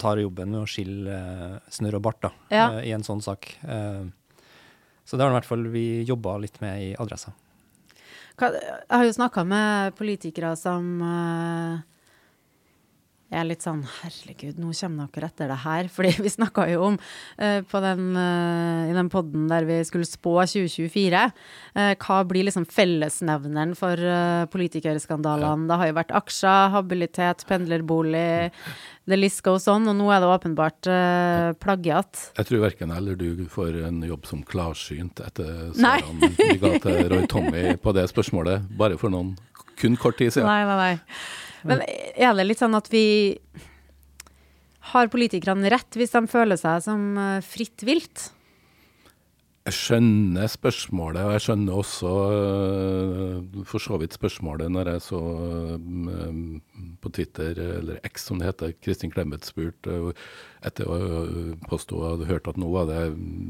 tar 0.00 0.18
jobben 0.18 0.50
med 0.50 0.64
å 0.64 0.70
skille 0.70 1.20
snørr 1.70 2.00
og 2.00 2.02
bart 2.08 2.24
da, 2.24 2.32
Ja. 2.50 2.66
i 2.80 2.90
en 2.96 3.04
sånn 3.04 3.20
sak. 3.20 3.52
Så 5.04 5.18
det 5.18 5.26
har 5.26 5.28
i 5.28 5.36
hvert 5.36 5.48
fall 5.48 5.66
vi 5.68 5.84
jobba 6.08 6.38
litt 6.40 6.56
med 6.64 6.80
i 6.80 6.90
Adressa. 6.96 7.34
Jeg 8.40 8.96
har 8.96 9.04
jo 9.04 9.12
snakka 9.12 9.44
med 9.44 9.96
politikere 9.98 10.54
som 10.56 11.02
eh, 13.30 13.38
er 13.40 13.46
litt 13.48 13.64
sånn 13.64 13.82
Herregud, 14.00 14.58
nå 14.60 14.72
kommer 14.76 15.08
dere 15.14 15.30
etter 15.30 15.50
det 15.50 15.58
her. 15.64 15.88
Fordi 15.94 16.12
vi 16.20 16.32
snakka 16.32 16.66
jo 16.70 16.84
om 16.90 16.98
uh, 16.98 17.60
på 17.66 17.82
den, 17.84 18.12
uh, 18.16 18.90
i 18.90 18.96
den 18.96 19.10
podden 19.12 19.48
der 19.50 19.66
vi 19.68 19.80
skulle 19.88 20.08
spå 20.08 20.40
2024, 20.42 21.28
Uh, 21.70 21.92
hva 22.02 22.16
blir 22.26 22.46
liksom 22.46 22.64
fellesnevneren 22.66 23.76
for 23.78 24.00
politikerskandalene? 24.50 25.68
Det 25.68 25.76
har 25.78 25.90
jo 25.90 25.96
vært 26.00 26.14
aksjer, 26.18 26.72
habilitet, 26.74 27.44
pendlerbolig, 27.46 28.50
the 29.10 29.18
list 29.18 29.42
goes 29.46 29.68
on, 29.70 29.86
og 29.90 29.96
nå 29.98 30.08
er 30.10 30.22
det 30.22 30.30
åpenbart 30.30 30.90
plagiat. 31.62 32.24
Jeg 32.38 32.48
tror 32.48 32.64
verken 32.64 32.90
jeg 32.90 33.02
eller 33.02 33.20
du 33.20 33.44
får 33.52 33.78
en 33.86 34.02
jobb 34.06 34.26
som 34.28 34.42
klarsynt 34.46 35.22
etter 35.24 35.70
svarene 35.78 36.32
vi 36.38 36.58
ga 36.62 36.74
til 36.82 37.00
Roy 37.12 37.28
Tommy 37.30 37.64
på 37.80 37.94
det 37.96 38.08
spørsmålet, 38.10 38.66
bare 38.80 38.98
for 39.00 39.14
noen 39.14 39.36
kun 39.80 39.96
kort 40.00 40.18
tid 40.18 40.34
siden. 40.34 40.48
Nei, 40.48 40.64
nei, 40.66 40.80
nei. 40.80 41.49
Men 41.68 41.84
er 41.84 42.34
det 42.36 42.46
litt 42.46 42.62
sånn 42.62 42.76
at 42.78 42.88
vi 42.92 43.36
har 44.92 45.10
politikerne 45.12 45.70
rett 45.72 45.98
hvis 45.98 46.14
de 46.14 46.24
føler 46.30 46.60
seg 46.60 46.84
som 46.84 47.10
eh, 47.20 47.40
fritt 47.44 47.84
vilt? 47.86 48.30
Jeg 49.68 49.76
skjønner 49.76 50.48
spørsmålet, 50.48 51.20
og 51.20 51.34
jeg 51.36 51.42
skjønner 51.44 51.80
også 51.82 52.10
øh, 52.32 53.58
for 53.68 53.82
så 53.84 53.98
vidt 54.00 54.16
spørsmålet 54.16 54.72
når 54.72 54.88
jeg 54.94 55.02
så 55.04 55.20
øh, 55.76 56.38
på 57.04 57.12
Twitter, 57.12 57.60
eller 57.76 58.00
X 58.08 58.24
som 58.30 58.40
det 58.40 58.48
heter, 58.48 58.72
Kristin 58.80 59.12
Clemet 59.12 59.44
spurte 59.44 59.98
etter 60.66 60.88
å 60.88 60.98
påstå 61.70 62.02
hadde 62.04 62.28
hørt 62.28 62.48
at 62.50 62.58
nå 62.60 62.68
var 62.72 62.88
det 62.90 63.00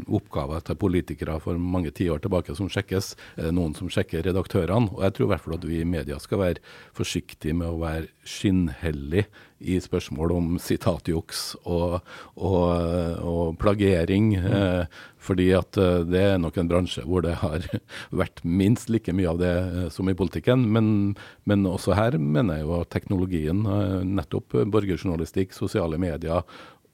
oppgaver 0.07 0.62
til 0.66 0.79
politikere 0.81 1.38
for 1.42 1.59
mange 1.59 1.92
tiår 1.96 2.23
tilbake 2.23 2.55
som 2.59 2.70
sjekkes. 2.70 3.12
Er 3.37 3.51
det 3.51 3.57
noen 3.59 3.75
som 3.79 3.90
sjekker 3.92 4.25
redaktørene? 4.27 4.92
Og 4.94 5.05
jeg 5.07 5.16
tror 5.16 5.29
i 5.29 5.33
hvert 5.35 5.46
fall 5.46 5.59
at 5.59 5.68
vi 5.68 5.83
i 5.83 5.88
media 5.88 6.18
skal 6.23 6.42
være 6.44 6.64
forsiktige 6.96 7.57
med 7.59 7.70
å 7.70 7.81
være 7.83 8.11
skinnhellige 8.27 9.29
i 9.61 9.77
spørsmål 9.83 10.33
om 10.33 10.53
sitatjuks 10.62 11.42
og, 11.68 11.99
og, 12.40 12.68
og 13.29 13.59
plagiering. 13.61 14.31
Mm. 14.40 14.53
Eh, 14.57 15.01
fordi 15.20 15.51
at 15.57 15.77
eh, 15.81 16.01
det 16.09 16.23
er 16.31 16.40
nok 16.40 16.57
en 16.61 16.70
bransje 16.70 17.05
hvor 17.05 17.25
det 17.27 17.37
har 17.42 17.66
vært 18.23 18.40
minst 18.44 18.90
like 18.92 19.12
mye 19.16 19.29
av 19.35 19.40
det 19.42 19.53
eh, 19.53 19.87
som 19.92 20.09
i 20.09 20.16
politikken. 20.16 20.64
Men, 20.73 21.14
men 21.44 21.68
også 21.68 21.96
her 21.99 22.16
mener 22.18 22.61
jeg 22.61 22.68
jo 22.68 22.77
at 22.81 22.92
teknologien, 22.94 23.64
eh, 23.68 23.96
nettopp 24.09 24.57
borgerjournalistikk, 24.73 25.53
sosiale 25.57 26.01
medier 26.01 26.46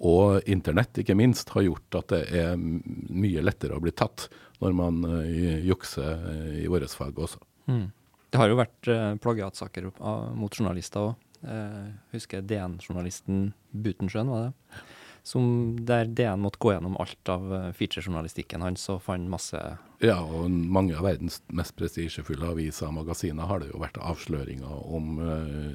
og 0.05 0.49
internett 0.51 0.99
ikke 1.01 1.17
minst, 1.17 1.51
har 1.55 1.65
gjort 1.65 2.01
at 2.01 2.13
det 2.13 2.23
er 2.37 2.57
mye 2.57 3.45
lettere 3.45 3.77
å 3.77 3.83
bli 3.83 3.95
tatt 3.97 4.27
når 4.61 4.75
man 4.77 5.05
uh, 5.05 5.23
jukser 5.65 6.27
uh, 6.27 6.57
i 6.61 6.67
vårt 6.73 6.93
fag 6.93 7.19
også. 7.19 7.41
Mm. 7.71 7.89
Det 8.33 8.41
har 8.41 8.51
jo 8.53 8.59
vært 8.59 8.91
uh, 8.93 9.15
plagiatsaker 9.23 9.89
mot 10.37 10.53
journalister 10.53 11.11
òg. 11.11 11.25
Uh, 11.47 11.93
husker 12.15 12.45
DN-journalisten 12.45 13.51
Butensjøen, 13.71 14.33
var 14.33 14.49
det? 14.49 14.85
Som 15.27 15.77
der 15.89 16.07
DN 16.07 16.45
måtte 16.45 16.61
gå 16.63 16.71
gjennom 16.73 16.97
alt 17.03 17.33
av 17.33 17.49
featurejournalistikken 17.75 18.63
hans 18.63 18.85
og 18.93 19.01
fant 19.03 19.27
masse 19.29 19.59
Ja, 20.05 20.19
og 20.21 20.51
mange 20.51 20.97
av 20.99 21.07
verdens 21.07 21.41
mest 21.57 21.77
prestisjefulle 21.79 22.51
aviser 22.53 22.91
og 22.91 22.99
magasiner 22.99 23.49
har 23.49 23.63
det 23.63 23.71
jo 23.71 23.81
vært 23.81 23.97
avsløringer 24.03 24.85
om 24.97 25.21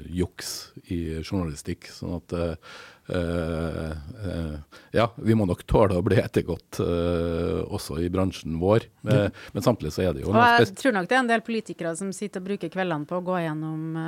juks 0.06 0.72
i 0.86 1.18
journalistikk. 1.24 1.90
sånn 1.90 2.20
at 2.20 2.36
Uh, 3.08 3.90
uh, 4.24 4.54
ja, 4.94 5.08
vi 5.16 5.34
må 5.34 5.42
nok 5.48 5.64
tåle 5.66 5.96
å 5.98 6.04
bli 6.06 6.20
ettergått 6.22 6.78
uh, 6.78 7.64
også 7.74 7.96
i 7.98 8.06
bransjen 8.12 8.60
vår. 8.62 8.86
men 9.02 9.64
samtidig 9.64 9.90
så 9.90 10.04
er 10.04 10.14
det 10.14 10.22
jo 10.22 10.30
Og 10.30 10.38
Jeg 10.38 10.76
tror 10.78 10.94
nok 10.94 11.08
det 11.10 11.16
er 11.16 11.22
en 11.24 11.30
del 11.32 11.42
politikere 11.42 11.96
som 11.98 12.12
sitter 12.14 12.38
og 12.38 12.52
bruker 12.52 12.70
kveldene 12.70 13.08
på 13.10 13.18
å 13.18 13.24
gå 13.26 13.40
gjennom 13.42 13.98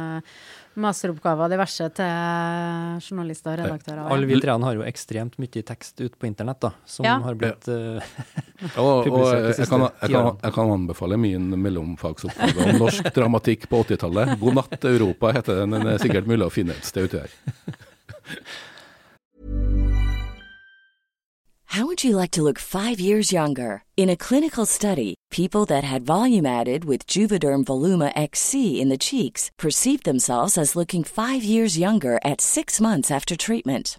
masteroppgaver 0.79 1.51
diverse 1.51 1.89
til 1.99 3.03
journalister 3.03 3.59
og 3.59 3.65
redaktører. 3.65 4.07
Alle 4.15 4.31
vi 4.31 4.39
treene 4.43 4.71
har 4.71 4.79
jo 4.79 4.87
ekstremt 4.87 5.37
mye 5.43 5.67
tekst 5.67 5.99
ute 5.99 6.15
på 6.15 6.31
internett, 6.31 6.63
da, 6.63 6.71
som 6.87 7.07
ja. 7.07 7.19
har 7.27 7.39
blitt 7.39 7.67
og, 8.81 9.09
og 9.09 9.27
jeg, 9.29 9.69
kan, 9.69 9.87
jeg, 9.87 10.11
kan, 10.11 10.31
jeg, 10.43 10.53
kan, 10.57 10.75
anbefale 10.75 11.19
min 11.21 11.51
mellomfagsoppgave 11.61 12.69
om 12.69 12.79
norsk 12.85 13.11
dramatikk 13.15 13.69
på 13.71 13.83
80-tallet. 13.85 14.37
'God 14.41 14.61
natt, 14.61 14.85
Europa' 14.85 15.35
heter 15.39 15.63
den. 15.63 15.77
Den 15.77 15.95
er 15.95 15.99
sikkert 16.03 16.31
mulig 16.31 16.49
å 16.49 16.53
finne 16.55 16.77
et 16.77 16.89
sted 16.89 17.11
uti 17.11 17.25
her. 17.25 17.35
How 21.75 21.87
would 21.87 22.05
you 22.05 22.17
like 22.17 22.31
to 22.31 22.43
look 22.45 22.61
five 22.61 23.01
years 23.01 23.33
younger? 23.33 23.83
In 23.97 24.09
a 24.09 24.17
clinical 24.17 24.65
study, 24.65 25.17
people 25.33 25.65
that 25.65 25.83
had 25.83 26.07
volume 26.07 26.47
added 26.47 26.85
with 26.85 27.09
Juvederm 27.09 27.65
Voluma 27.65 28.13
XC 28.15 28.81
in 28.81 28.91
the 28.91 29.05
cheeks 29.09 29.51
perceived 29.59 30.05
themselves 30.05 30.57
as 30.57 30.77
looking 30.77 31.03
five 31.03 31.43
years 31.43 31.77
younger 31.77 32.21
at 32.25 32.41
six 32.41 32.81
months 32.81 33.11
after 33.11 33.35
treatment. 33.37 33.99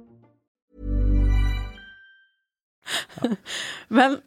Men 3.97 4.19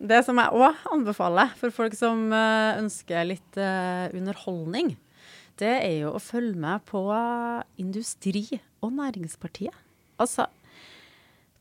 det 0.00 0.22
som 0.26 0.38
jeg 0.40 0.56
òg 0.56 0.86
anbefaler 0.94 1.52
for 1.60 1.74
folk 1.74 1.96
som 1.98 2.28
uh, 2.32 2.78
ønsker 2.80 3.28
litt 3.28 3.60
uh, 3.60 4.08
underholdning, 4.16 4.94
det 5.60 5.74
er 5.82 5.96
jo 6.06 6.14
å 6.16 6.22
følge 6.22 6.56
med 6.56 6.86
på 6.88 7.04
Industri- 7.82 8.60
og 8.80 8.94
Næringspartiet. 8.96 9.76
Altså 10.20 10.48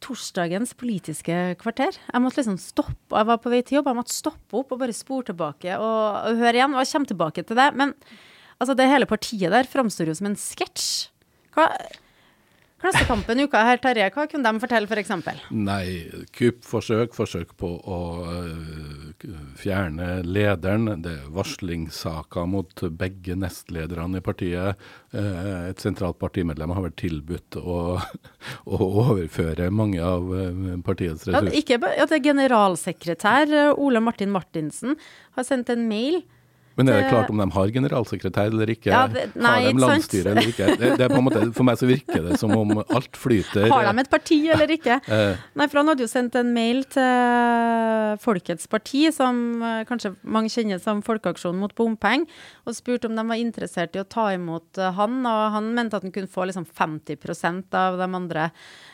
torsdagens 0.03 0.73
Politiske 0.79 1.35
kvarter. 1.59 1.97
Jeg 1.97 2.23
måtte 2.23 2.39
liksom 2.39 2.59
stoppe, 2.61 3.15
jeg 3.17 3.27
var 3.27 3.39
på 3.43 3.51
vei 3.51 3.61
til 3.65 3.79
jobb, 3.79 3.89
jeg 3.91 3.99
måtte 3.99 4.15
stoppe 4.15 4.61
opp 4.61 4.73
og 4.73 4.81
bare 4.81 4.95
spore 4.95 5.29
tilbake 5.29 5.75
og, 5.75 6.03
og 6.29 6.39
høre 6.39 6.61
igjen. 6.61 6.75
Og 6.75 6.83
jeg 6.83 6.91
kommer 6.93 7.11
tilbake 7.11 7.45
til 7.47 7.59
det. 7.59 7.69
Men 7.79 7.95
altså, 8.57 8.75
det 8.79 8.87
hele 8.89 9.09
partiet 9.09 9.51
der 9.53 9.69
framstår 9.69 10.11
jo 10.11 10.19
som 10.19 10.29
en 10.31 10.39
sketsj. 10.39 11.09
Hva 11.55 11.67
Klassekampen 12.79 13.43
uka 13.43 13.63
her, 13.67 13.81
Terje, 13.81 14.07
hva 14.13 14.25
kunne 14.31 14.53
de 14.53 14.61
fortelle 14.63 14.87
f.eks.? 14.87 15.11
For 15.25 15.55
Nei, 15.55 15.85
kuppforsøk, 16.35 17.15
forsøk 17.17 17.55
på 17.59 17.71
å 17.79 17.99
uh, 18.23 19.25
fjerne 19.59 20.21
lederen. 20.23 20.87
Det 21.03 21.15
er 21.17 21.33
varslingssaker 21.35 22.47
mot 22.49 22.85
begge 22.99 23.35
nestlederne 23.39 24.21
i 24.21 24.25
partiet. 24.25 24.79
Eh, 25.09 25.69
et 25.71 25.81
sentralt 25.81 26.19
partimedlem 26.21 26.71
har 26.75 26.85
vært 26.85 26.99
tilbudt 27.01 27.57
å, 27.59 27.79
å 28.77 28.79
overføre 29.09 29.71
mange 29.73 30.03
av 30.05 30.29
partiets 30.85 30.99
partiets 30.99 31.27
Ja, 31.27 31.39
ressurser. 31.39 31.57
ikke 31.59 31.79
ja, 31.97 32.05
det 32.09 32.17
er 32.17 32.25
generalsekretær 32.29 33.53
eh, 33.53 33.71
Ole 33.77 34.01
Martin 34.03 34.31
Martinsen 34.33 34.97
har 35.37 35.47
sendt 35.47 35.71
en 35.73 35.87
mail 35.89 36.21
Men 36.79 36.89
er 36.89 37.01
det 37.03 37.09
klart 37.11 37.29
om 37.33 37.41
de 37.41 37.47
har 37.55 37.71
generalsekretær 37.75 38.53
eller 38.53 38.71
ikke? 38.73 38.89
Ja, 38.93 39.03
det- 39.11 39.27
nei, 39.35 39.55
har 39.65 39.75
de 39.75 39.83
landsstyre 39.83 40.31
eller 40.33 40.49
ikke? 40.53 40.69
Det, 40.79 40.91
det 40.97 41.05
er 41.05 41.11
på 41.11 41.19
en 41.19 41.25
måte, 41.27 41.43
for 41.57 41.67
meg 41.67 41.79
så 41.81 41.89
virker 41.89 42.23
det 42.29 42.39
som 42.39 42.53
om 42.55 42.71
alt 42.81 43.19
flyter. 43.19 43.67
Har 43.73 43.89
de 43.89 44.05
et 44.05 44.11
parti 44.11 44.39
eller 44.49 44.75
ikke? 44.79 44.99
Eh. 45.19 45.35
Nei, 45.57 45.65
for 45.67 45.79
han 45.81 45.89
hadde 45.89 46.03
jo 46.05 46.09
sendt 46.11 46.35
en 46.37 46.51
mail 46.53 46.83
til 46.93 48.17
Folkets 48.23 48.69
Parti, 48.71 49.01
som 49.11 49.61
eh, 49.65 49.81
kanskje 49.89 50.13
mange 50.23 50.51
kjenner 50.53 50.79
som 50.81 51.01
Folkeaksjonen 51.05 51.59
mot 51.59 51.73
bompenger, 51.75 52.29
og 52.69 52.77
spurte 52.77 53.09
om 53.09 53.17
de 53.17 53.25
var 53.27 53.41
interessert 53.41 53.97
i 53.97 54.03
å 54.03 54.07
ta 54.07 54.29
imot 54.35 54.79
eh, 54.79 54.93
han, 54.95 55.19
og 55.27 55.41
han 55.55 55.71
mente 55.75 55.97
at 55.99 56.05
han 56.05 56.13
kunne 56.15 56.31
få 56.31 56.47
liksom 56.49 56.67
50% 56.69 57.75
av 57.79 57.99
de 57.99 58.07
andre 58.21 58.49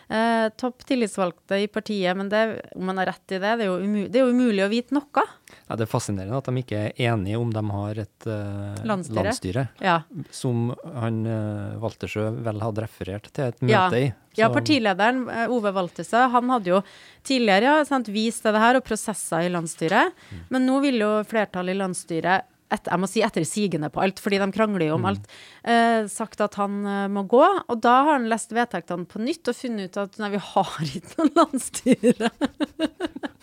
eh, 0.10 0.50
topp 0.58 0.84
tillitsvalgte 0.88 1.60
i 1.64 1.68
partiet, 1.68 2.16
men 2.18 2.30
det, 2.30 2.42
om 2.76 2.88
han 2.92 2.98
har 3.02 3.06
rett 3.14 3.32
i 3.36 3.40
det, 3.40 3.54
det 3.60 3.66
er 3.66 3.72
jo, 3.72 3.78
umu 3.84 4.04
det 4.08 4.20
er 4.22 4.26
jo 4.26 4.34
umulig 4.36 4.66
å 4.66 4.70
vite 4.72 4.96
noe. 4.98 5.24
Ja, 5.68 5.76
det 5.80 5.86
er 5.88 5.92
fascinerende 5.92 6.38
at 6.38 6.46
de 6.50 6.62
ikke 6.62 6.82
er 6.92 7.12
enige 7.12 7.40
om 7.42 7.52
de 7.54 7.64
har 7.72 8.02
et 8.06 8.28
eh, 8.30 8.84
Landsstyre. 8.86 9.24
landsstyre, 9.24 9.68
Ja. 9.82 9.98
som 10.32 10.74
han 10.96 11.22
eh, 11.26 11.78
Waltersø 11.82 12.28
vel 12.46 12.62
hadde 12.62 12.86
referert 12.86 13.32
til 13.34 13.46
et 13.50 13.62
møte 13.66 13.72
Ja. 13.74 13.90
i. 14.10 14.14
Ja, 14.36 14.50
partilederen 14.52 15.30
eh, 15.32 15.46
Ove 15.50 15.72
Waltesø 15.72 16.26
han 16.34 16.50
hadde 16.52 16.74
jo 16.74 16.82
tidligere 17.24 17.70
ja, 17.80 17.86
sant, 17.88 18.10
vist 18.12 18.44
til 18.44 18.52
det 18.54 18.60
her 18.62 18.76
og 18.82 18.84
prosesser 18.86 19.46
i 19.48 19.54
landsstyret, 19.54 20.12
men 20.52 20.66
nå 20.68 20.82
vil 20.84 21.00
jo 21.02 21.14
flertallet 21.30 21.74
i 21.78 21.80
landsstyret 21.80 22.52
et, 22.74 22.88
jeg 22.90 23.02
må 23.02 23.10
si 23.10 23.22
etter 23.26 23.46
sigende 23.48 23.92
på 23.94 24.02
alt, 24.02 24.22
fordi 24.24 24.40
de 24.42 24.48
krangler 24.56 24.90
jo 24.90 24.98
om 24.98 25.06
alt, 25.12 25.28
eh, 25.68 26.08
sagt 26.12 26.42
at 26.42 26.58
han 26.58 26.80
eh, 26.90 27.06
må 27.14 27.26
gå. 27.30 27.44
Og 27.44 27.82
da 27.84 27.96
har 28.08 28.18
han 28.18 28.30
lest 28.32 28.56
vedtektene 28.56 29.06
på 29.10 29.22
nytt 29.22 29.52
og 29.52 29.58
funnet 29.58 29.94
ut 29.94 30.02
at 30.02 30.18
nei, 30.22 30.32
vi 30.34 30.42
har 30.50 30.90
ikke 30.90 31.20
noe 31.22 31.34
landsstyre. 31.44 32.32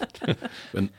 Men, 0.03 0.43
men, 0.75 0.91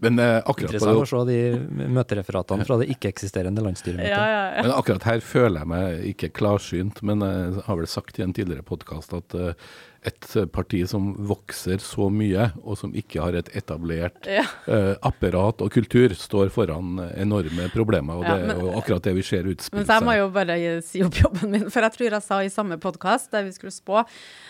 men 0.00 0.22
eh, 0.22 0.38
akkurat 0.38 0.70
på 0.70 0.78
Interessant 0.78 1.02
å 1.02 1.08
se 1.10 1.24
de 1.28 1.90
møtereferatene 1.98 2.68
fra 2.68 2.78
det 2.80 2.88
ikke-eksisterende 2.94 3.66
landsstyremøtet. 3.66 4.14
Ja, 4.14 4.24
ja, 4.30 4.42
ja. 4.54 4.64
Men 4.64 4.76
akkurat 4.78 5.10
her 5.10 5.24
føler 5.24 5.64
jeg 5.64 5.72
meg 5.74 6.08
ikke 6.14 6.32
klarsynt, 6.38 7.02
men 7.06 7.26
jeg 7.26 7.66
har 7.66 7.82
vel 7.82 7.90
sagt 7.90 8.22
i 8.22 8.24
en 8.24 8.36
tidligere 8.36 8.66
podkast 8.66 9.12
at 9.18 9.36
eh, 9.36 9.70
et 10.02 10.26
parti 10.52 10.78
som 10.88 11.10
vokser 11.28 11.76
så 11.84 12.06
mye, 12.10 12.46
og 12.64 12.78
som 12.80 12.92
ikke 12.96 13.20
har 13.20 13.34
et 13.36 13.50
etablert 13.54 14.24
Ja. 14.26 14.46
eh, 14.66 14.94
apparat 15.04 15.60
og 15.60 15.70
kultur, 15.70 16.14
står 16.16 16.48
foran 16.50 16.98
enorme 17.20 17.68
problemer. 17.74 18.16
Og 18.16 18.24
Ja, 18.24 18.36
det 18.36 18.42
er 18.42 18.46
men- 18.54 18.60
jo 18.64 18.72
akkurat 18.80 19.02
det 19.02 19.14
vi 19.14 19.22
ser 19.22 19.42
utspille 19.44 19.80
Men 19.80 19.86
så 19.86 19.98
jeg 19.98 20.06
må 20.08 20.16
jo 20.16 20.30
bare 20.30 20.80
si 20.82 21.02
opp 21.02 21.12
jobben 21.12 21.50
min, 21.50 21.68
for 21.70 21.80
jeg 21.82 21.92
tror 21.92 22.10
jeg 22.10 22.22
sa 22.22 22.38
i 22.40 22.48
samme 22.48 22.78
podkast 22.80 23.30
der 23.30 23.42
vi 23.44 23.50
skulle 23.52 23.70
spå, 23.72 24.06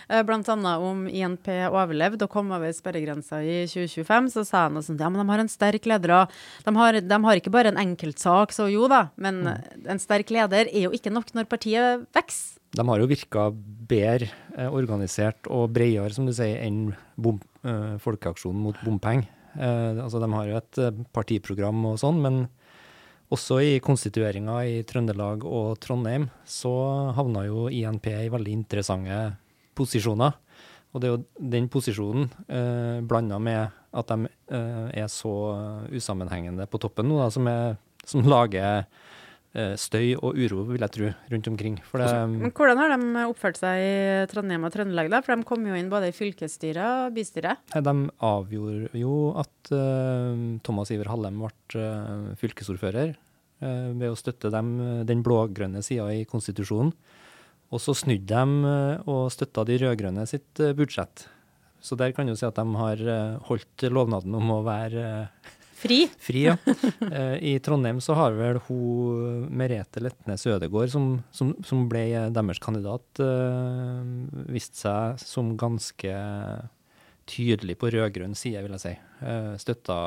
eh, 0.09 0.23
blant 0.23 0.47
annet 0.47 0.79
om 0.79 1.07
INP 1.07 1.47
overlevde 1.69 2.23
og 2.23 2.29
kom 2.29 2.49
over 2.51 2.71
sperregrensa 2.71 3.43
i 3.43 3.65
2025, 3.67 4.31
så 4.31 4.45
sa 4.45 4.63
han 4.69 4.73
noe 4.75 4.81
sånt 4.83 4.99
ja, 5.01 5.09
men 5.09 5.25
de 5.25 5.31
har 5.31 5.39
en 5.39 5.47
sterk 5.49 5.83
leder, 5.85 6.09
òg. 6.09 6.29
de 6.63 6.75
har, 6.75 6.93
de 7.01 7.23
har 7.25 7.35
ikke 7.35 7.51
bare 7.51 7.67
en 7.67 7.75
enkeltsak, 7.77 8.51
så 8.55 8.71
jo 8.71 8.87
da, 8.87 9.09
men 9.17 9.45
en 9.85 9.99
sterk 9.99 10.27
leder 10.31 10.67
er 10.71 10.83
jo 10.87 10.91
ikke 10.91 11.11
nok 11.11 11.33
når 11.33 11.45
partiet 11.49 12.07
vokser. 12.15 12.57
De 12.71 12.87
har 12.87 13.01
jo 13.01 13.09
virka 13.09 13.49
bedre 13.51 14.29
eh, 14.55 14.71
organisert 14.71 15.49
og 15.51 15.73
bredere, 15.75 16.13
som 16.15 16.27
du 16.27 16.33
sier, 16.35 16.61
enn 16.63 16.93
bom, 17.19 17.41
eh, 17.67 17.97
Folkeaksjonen 17.99 18.61
mot 18.63 18.77
bompenger. 18.85 19.27
Eh, 19.57 19.99
altså, 19.99 20.21
de 20.23 20.29
har 20.31 20.47
jo 20.47 20.59
et 20.61 20.81
partiprogram 21.11 21.83
og 21.91 21.99
sånn, 21.99 22.21
men 22.23 22.45
også 23.31 23.61
i 23.63 23.75
konstitueringa 23.83 24.57
i 24.67 24.79
Trøndelag 24.87 25.43
og 25.47 25.77
Trondheim 25.83 26.27
så 26.47 26.71
havna 27.15 27.45
jo 27.47 27.67
INP 27.71 28.09
i 28.11 28.31
veldig 28.31 28.55
interessante 28.55 29.19
posisjoner. 29.77 30.35
Og 30.91 30.99
det 30.99 31.07
er 31.07 31.13
jo 31.13 31.51
den 31.53 31.69
posisjonen, 31.71 32.27
eh, 32.51 32.99
blanda 33.07 33.39
med 33.39 33.71
at 33.95 34.11
de 34.11 34.27
eh, 34.51 35.03
er 35.03 35.07
så 35.11 35.31
usammenhengende 35.91 36.67
på 36.67 36.79
toppen 36.83 37.07
nå, 37.07 37.19
da, 37.19 37.29
som, 37.31 37.47
er, 37.47 37.79
som 38.07 38.27
lager 38.27 38.85
støy 39.51 40.13
og 40.15 40.37
uro, 40.39 40.61
vil 40.69 40.79
jeg 40.79 40.93
tro, 40.95 41.09
rundt 41.33 41.47
omkring. 41.51 41.73
Det, 41.81 42.09
Men 42.31 42.53
hvordan 42.55 42.79
har 42.79 42.93
de 42.93 43.23
oppført 43.27 43.59
seg 43.59 43.81
i 43.83 43.95
Trondheim 44.31 44.63
og 44.63 44.71
Trøndelag, 44.71 45.09
da? 45.11 45.19
For 45.25 45.35
de 45.35 45.47
kom 45.49 45.65
jo 45.67 45.75
inn 45.75 45.89
både 45.91 46.07
i 46.07 46.15
fylkesstyret 46.15 47.07
og 47.09 47.17
bystyret. 47.17 47.59
De 47.75 47.95
avgjorde 48.23 49.01
jo 49.01 49.15
at 49.41 49.73
uh, 49.75 50.55
Thomas 50.63 50.93
Iver 50.95 51.11
Hallem 51.11 51.43
ble 51.43 51.51
uh, 51.83 52.31
fylkesordfører 52.39 53.11
uh, 53.11 53.89
ved 53.91 54.07
å 54.07 54.15
støtte 54.19 54.53
dem, 54.55 54.71
eh, 54.79 55.01
den 55.09 55.25
blå-grønne 55.25 55.83
sida 55.83 56.07
i 56.15 56.23
konstitusjonen. 56.29 56.95
Og 57.71 57.79
så 57.79 57.95
snudde 57.95 58.27
de 58.27 58.71
eh, 58.71 59.09
og 59.09 59.29
støtta 59.31 59.63
de 59.67 59.77
rød-grønne 59.79 60.25
sitt 60.27 60.59
eh, 60.59 60.75
budsjett. 60.75 61.25
Så 61.81 61.97
der 61.97 62.11
kan 62.13 62.27
du 62.27 62.35
si 62.37 62.45
at 62.45 62.59
de 62.59 62.65
har 62.77 62.99
eh, 62.99 63.37
holdt 63.47 63.85
lovnaden 63.89 64.35
om 64.37 64.51
å 64.57 64.61
være 64.65 65.05
eh, 65.07 65.53
Fri. 65.81 66.03
Fri, 66.21 66.45
ja. 66.49 66.57
Eh, 67.11 67.37
I 67.51 67.53
Trondheim 67.63 67.99
så 68.03 68.15
har 68.15 68.35
vel 68.37 68.59
hun 68.67 69.47
Merete 69.57 69.99
Letnes 70.03 70.45
Ødegård, 70.47 70.91
som, 70.93 71.07
som, 71.35 71.55
som 71.65 71.87
ble 71.91 72.05
deres 72.31 72.61
kandidat, 72.63 73.03
uh, 73.19 74.05
vist 74.51 74.77
seg 74.79 75.19
som 75.19 75.55
ganske 75.59 76.13
tydelig 77.29 77.75
på 77.81 77.91
rød-grønn 77.91 78.37
side, 78.37 78.61
vil 78.63 78.77
jeg 78.77 78.83
si. 78.85 78.93
Uh, 79.23 79.57
støtta 79.59 79.97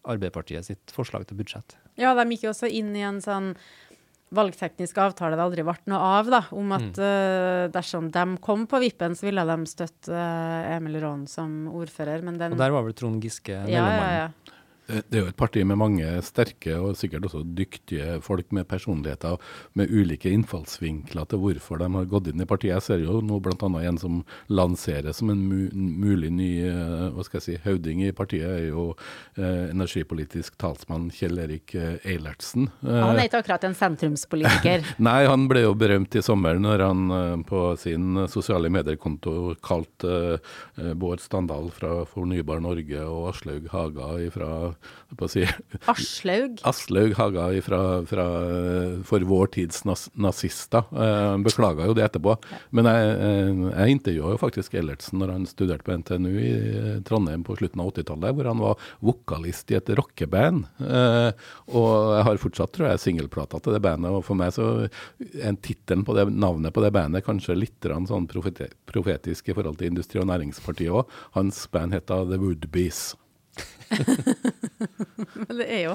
Arbeiderpartiet 0.00 0.66
sitt 0.66 0.96
forslag 0.96 1.28
til 1.28 1.38
budsjett. 1.38 1.76
Ja, 2.00 2.14
de 2.16 2.24
gikk 2.32 2.48
jo 2.48 2.54
også 2.54 2.70
inn 2.72 2.94
i 2.96 3.04
en 3.04 3.20
sånn 3.22 3.52
valgteknisk 4.34 4.98
avtale 5.02 5.34
det 5.38 5.42
aldri 5.42 5.64
ble 5.66 5.74
noe 5.90 6.00
av, 6.20 6.30
da, 6.30 6.40
om 6.54 6.70
at 6.76 7.00
eh, 7.02 7.64
dersom 7.74 8.10
de 8.14 8.24
kom 8.42 8.66
på 8.70 8.78
vippen, 8.82 9.16
så 9.18 9.26
ville 9.26 9.44
de 9.48 9.56
støtte 9.70 10.14
eh, 10.14 10.70
Emil 10.76 11.00
Raan 11.02 11.26
som 11.30 11.66
ordfører, 11.74 12.22
men 12.26 12.38
den 12.38 12.54
Og 12.54 12.62
der 12.62 12.74
var 12.74 12.86
vel 12.86 12.94
Trond 12.96 13.22
Giske 13.24 13.58
ja, 13.70 13.86
ja, 13.90 14.10
ja. 14.14 14.28
Det 14.90 15.10
det 15.10 15.18
er 15.18 15.24
jo 15.26 15.30
et 15.32 15.38
parti 15.38 15.62
med 15.66 15.78
mange 15.80 16.06
sterke 16.24 16.76
og 16.80 16.94
sikkert 16.98 17.26
også 17.28 17.42
dyktige 17.44 18.20
folk 18.24 18.48
med 18.56 18.68
personligheter 18.70 19.36
med 19.78 19.90
ulike 19.92 20.30
innfallsvinkler 20.32 21.26
til 21.28 21.40
hvorfor 21.42 21.80
de 21.82 21.88
har 21.92 22.08
gått 22.10 22.30
inn 22.30 22.40
i 22.40 22.46
partiet. 22.48 22.72
Jeg 22.78 22.84
ser 22.86 23.02
jo 23.04 23.18
nå 23.24 23.40
bl.a. 23.42 23.68
en 23.84 23.98
som 24.00 24.20
lanseres 24.48 25.20
som 25.20 25.32
en 25.32 25.42
mulig 25.42 26.30
ny 26.32 26.48
eh, 26.68 27.08
hva 27.12 27.24
skal 27.26 27.40
jeg 27.40 27.46
si, 27.46 27.56
høvding 27.64 28.04
i 28.06 28.12
partiet, 28.16 28.46
er 28.48 28.68
jo 28.70 28.86
eh, 29.36 29.68
energipolitisk 29.74 30.56
talsmann 30.62 31.10
Kjell 31.14 31.42
Erik 31.42 31.74
eh, 31.74 31.98
Eilertsen. 32.14 32.70
Eh, 32.86 33.00
Han 33.02 33.18
er 33.18 33.28
ikke 33.28 33.42
akkurat 33.42 33.66
en 33.68 33.76
sentrumspolitiker. 33.76 34.86
Nei, 35.10 35.18
han 35.28 35.48
ble 35.50 35.66
jo 35.66 35.74
berømt 35.78 36.16
i 36.16 36.24
sommer 36.24 36.60
når 36.62 36.86
han 36.86 37.04
eh, 37.18 37.36
på 37.50 37.64
sin 37.82 38.24
sosiale 38.32 38.72
medier-konto 38.72 39.56
kalte 39.66 40.16
eh, 40.38 40.94
Bård 40.94 41.20
Standal 41.24 41.70
fra 41.74 42.06
Fornybar 42.08 42.62
Norge 42.64 43.04
og 43.04 43.32
Aslaug 43.34 43.68
Haga 43.74 44.14
fra 44.32 44.50
si, 45.30 45.44
Aslaug. 45.90 46.60
Aslaug 46.70 47.14
Haga 47.18 47.48
fra, 47.64 47.80
fra, 48.06 48.26
eh, 48.46 48.96
for 49.06 49.26
vår 49.26 49.52
tids 49.56 49.84
nazister. 50.14 50.86
Uh, 50.94 51.36
Beklaga 51.44 51.86
jo 51.88 51.94
det 51.96 52.06
etterpå. 52.06 52.36
Men 52.76 52.88
jeg, 52.88 53.12
eh, 53.26 53.62
jeg 53.70 53.96
intervjua 53.96 54.34
jo 54.34 54.40
faktisk 54.40 54.76
Ellertsen 54.78 55.20
når 55.20 55.34
han 55.34 55.46
studerte 55.48 55.86
på 55.86 55.96
NTNU 56.00 56.32
i 56.32 56.50
eh, 56.50 56.98
Trondheim 57.06 57.44
på 57.46 57.56
slutten 57.58 57.82
av 57.82 57.92
80-tallet, 57.92 58.36
hvor 58.36 58.50
han 58.50 58.62
var 58.62 58.90
vokalist 59.04 59.72
i 59.72 59.78
et 59.78 59.92
rockeband. 59.98 60.66
Eh, 60.84 61.30
og 61.74 61.90
jeg 62.16 62.26
har 62.28 62.42
fortsatt, 62.44 62.74
tror 62.76 62.90
jeg, 62.90 63.04
singelplata 63.04 63.60
til 63.62 63.76
det 63.76 63.82
bandet. 63.84 64.14
Og 64.14 64.24
for 64.26 64.38
meg 64.38 64.54
så 64.56 64.70
er 64.86 65.58
tittelen 65.64 66.06
på 66.06 66.16
det 66.16 66.28
navnet 66.30 66.74
på 66.74 66.84
det 66.84 66.92
bandet 66.94 67.26
kanskje 67.26 67.58
litt 67.58 67.78
sånn 67.80 68.28
profetisk 68.30 69.48
i 69.50 69.56
forhold 69.56 69.80
til 69.80 69.90
Industri- 69.90 70.22
og 70.22 70.30
Næringspartiet 70.30 70.94
òg. 70.94 71.18
Hans 71.36 71.66
band 71.72 71.96
heter 71.96 72.28
The 72.30 72.40
Woodbees. 72.40 73.10
Men 73.90 75.56
det 75.60 75.66
er 75.66 75.82
jo 75.88 75.94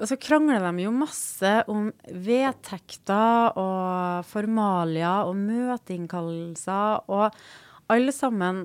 Og 0.00 0.08
så 0.10 0.18
krangler 0.18 0.64
de 0.64 0.86
jo 0.86 0.94
masse 0.94 1.52
om 1.70 1.90
vedtekter 2.10 3.58
og 3.60 4.26
formalia 4.26 5.20
og 5.28 5.36
møteinnkallelser, 5.38 7.04
og 7.06 7.30
alle 7.92 8.14
sammen 8.14 8.64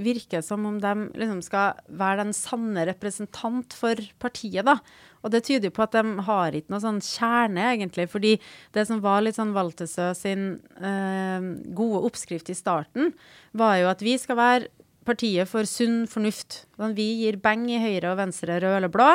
virker 0.00 0.42
som 0.42 0.64
om 0.66 0.78
de 0.82 0.92
liksom 1.14 1.40
skal 1.44 1.78
være 1.86 2.24
den 2.24 2.32
sanne 2.34 2.86
representant 2.88 3.76
for 3.76 4.00
partiet, 4.22 4.64
da. 4.66 4.78
Og 5.24 5.32
det 5.32 5.44
tyder 5.46 5.70
jo 5.70 5.74
på 5.76 5.84
at 5.86 5.94
de 5.96 6.24
har 6.26 6.56
ikke 6.56 6.72
noe 6.74 6.82
sånn 6.82 7.00
kjerne, 7.04 7.68
egentlig. 7.72 8.08
Fordi 8.12 8.34
det 8.76 8.86
som 8.88 9.00
var 9.04 9.22
litt 9.24 9.38
sånn 9.38 9.54
Waltesø 9.56 10.10
sin 10.18 10.48
eh, 10.76 11.46
gode 11.76 12.02
oppskrift 12.10 12.50
i 12.52 12.58
starten, 12.58 13.14
var 13.56 13.78
jo 13.80 13.92
at 13.92 14.04
vi 14.04 14.18
skal 14.20 14.40
være 14.40 14.72
partiet 15.06 15.48
for 15.50 15.68
sunn 15.68 16.04
fornuft. 16.10 16.64
Vi 16.96 17.06
gir 17.22 17.38
beng 17.42 17.66
i 17.70 17.80
høyre 17.80 18.12
og 18.12 18.18
venstre, 18.20 18.56
rød 18.62 18.78
eller 18.78 18.92
blå. 18.92 19.08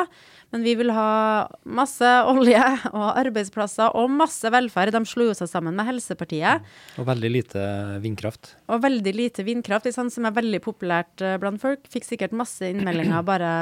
Men 0.50 0.64
vi 0.66 0.74
vil 0.78 0.90
ha 0.94 1.46
masse 1.68 2.08
olje 2.30 2.62
og 2.90 3.06
arbeidsplasser 3.20 3.94
og 3.98 4.10
masse 4.14 4.50
velferd. 4.50 4.94
De 4.94 5.02
slo 5.06 5.28
seg 5.36 5.50
sammen 5.50 5.76
med 5.78 5.86
Helsepartiet. 5.86 6.66
Og 6.98 7.06
veldig 7.06 7.30
lite 7.30 7.66
vindkraft. 8.02 8.54
Og 8.70 8.82
veldig 8.82 9.14
lite 9.14 9.46
vindkraft, 9.46 9.90
sånn, 9.94 10.10
som 10.10 10.26
er 10.26 10.34
veldig 10.36 10.62
populært 10.64 11.22
uh, 11.22 11.36
blant 11.42 11.62
folk. 11.62 11.86
Fikk 11.92 12.08
sikkert 12.08 12.34
masse 12.36 12.66
innmeldinger 12.66 13.26
bare 13.26 13.52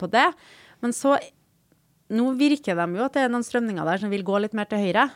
på 0.00 0.10
det. 0.12 0.28
Men 0.84 0.96
så 0.96 1.18
Nå 2.06 2.28
virker 2.38 2.76
de 2.78 2.84
jo 2.94 3.02
at 3.02 3.16
det 3.16 3.24
er 3.24 3.30
noen 3.32 3.42
strømninger 3.42 3.82
der 3.82 3.98
som 3.98 4.12
vil 4.12 4.22
gå 4.22 4.38
litt 4.38 4.52
mer 4.54 4.68
til 4.70 4.78
høyre. 4.78 5.08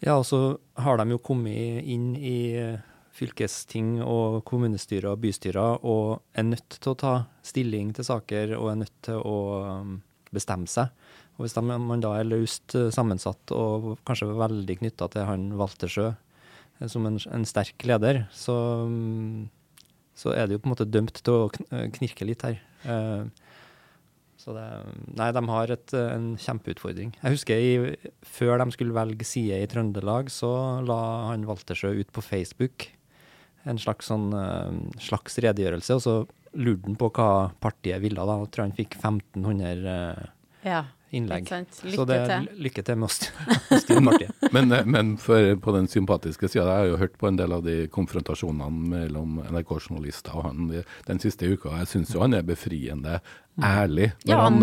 Ja, 0.00 0.14
og 0.14 0.22
så 0.24 0.38
har 0.80 0.96
de 0.96 1.12
jo 1.12 1.18
kommet 1.20 1.84
inn 1.84 2.14
i 2.16 2.38
fylkesting 3.18 3.98
og 4.04 4.42
kommunestyrer 4.48 5.10
og 5.12 5.22
bystyrer 5.22 5.84
og 5.86 6.20
er 6.38 6.46
nødt 6.46 6.78
til 6.78 6.92
å 6.92 6.98
ta 6.98 7.14
stilling 7.46 7.92
til 7.96 8.06
saker 8.06 8.54
og 8.58 8.72
er 8.72 8.80
nødt 8.84 8.94
til 9.08 9.18
å 9.18 9.38
um, 9.82 9.98
bestemme 10.34 10.70
seg. 10.70 10.92
Og 11.38 11.46
Hvis 11.46 11.56
man 11.62 12.02
da 12.02 12.14
er 12.18 12.28
løst 12.28 12.74
uh, 12.78 12.88
sammensatt 12.94 13.54
og 13.54 13.96
kanskje 14.08 14.30
veldig 14.30 14.78
knytta 14.82 15.10
til 15.14 15.28
han 15.28 15.50
Waltersjø 15.58 16.08
eh, 16.10 16.88
som 16.90 17.06
en, 17.08 17.18
en 17.18 17.46
sterk 17.48 17.86
leder, 17.88 18.24
så, 18.34 18.56
um, 18.86 19.48
så, 20.18 20.34
er 20.34 20.46
det 20.46 20.58
jo 20.58 20.64
på 20.64 20.70
en 20.70 20.76
måte 20.76 20.88
dømt 20.88 21.22
til 21.22 21.46
å 21.46 21.84
knirke 21.98 22.26
litt 22.26 22.46
her. 22.46 22.62
Så 24.38 24.54
det, 24.54 24.64
nei, 25.18 25.32
de 25.34 25.40
har 25.50 25.72
et, 25.74 25.92
en 25.98 26.28
kjempeutfordring. 26.38 27.10
Jeg 27.18 27.34
husker 27.34 27.58
i, 27.58 28.10
før 28.22 28.60
de 28.62 28.68
skulle 28.70 28.94
velge 28.94 29.26
side 29.26 29.58
i 29.58 29.66
Trøndelag, 29.68 30.30
så 30.30 30.50
la 30.86 31.00
han 31.32 31.46
Waltersjø 31.48 31.90
ut 31.98 32.12
på 32.14 32.22
Facebook 32.22 32.86
en 33.68 33.80
slags, 33.80 34.08
sånn, 34.10 34.30
uh, 34.32 34.72
slags 35.02 35.38
redegjørelse, 35.44 35.98
og 35.98 36.04
så 36.04 36.16
lurte 36.58 36.88
han 36.88 36.98
på 36.98 37.10
hva 37.18 37.30
partiet 37.60 38.02
ville. 38.02 38.24
da. 38.24 38.38
Jeg 38.42 38.52
tror 38.54 38.66
han 38.66 38.76
fikk 38.78 38.98
1500 38.98 39.84
uh, 39.84 40.26
ja, 40.62 40.84
innlegg. 41.10 41.48
Lykke 41.48 41.96
så 41.96 42.04
det 42.08 42.18
er 42.24 42.46
lykke 42.58 42.84
til 42.84 42.98
med 43.02 43.10
Stine 43.12 44.04
partiet. 44.10 44.46
men, 44.52 44.72
eh, 44.72 44.86
men 44.86 45.16
for, 45.22 45.50
på 45.64 45.74
den 45.76 45.88
sympatiske 45.88 46.48
sida, 46.48 46.66
jeg 46.66 46.84
har 46.84 46.92
jo 46.92 47.02
hørt 47.02 47.18
på 47.18 47.30
en 47.30 47.40
del 47.40 47.54
av 47.56 47.64
de 47.66 47.80
konfrontasjonene 47.92 48.94
mellom 48.94 49.42
NRK-journalister 49.48 50.38
og 50.38 50.48
han 50.50 50.72
den 51.06 51.22
siste 51.22 51.48
uka. 51.48 51.76
Jeg 51.82 51.92
syns 51.94 52.14
jo 52.14 52.24
han 52.24 52.36
er 52.36 52.46
befriende 52.46 53.20
ærlig. 53.64 54.12
Når, 54.24 54.32
ja, 54.32 54.38
han, 54.42 54.62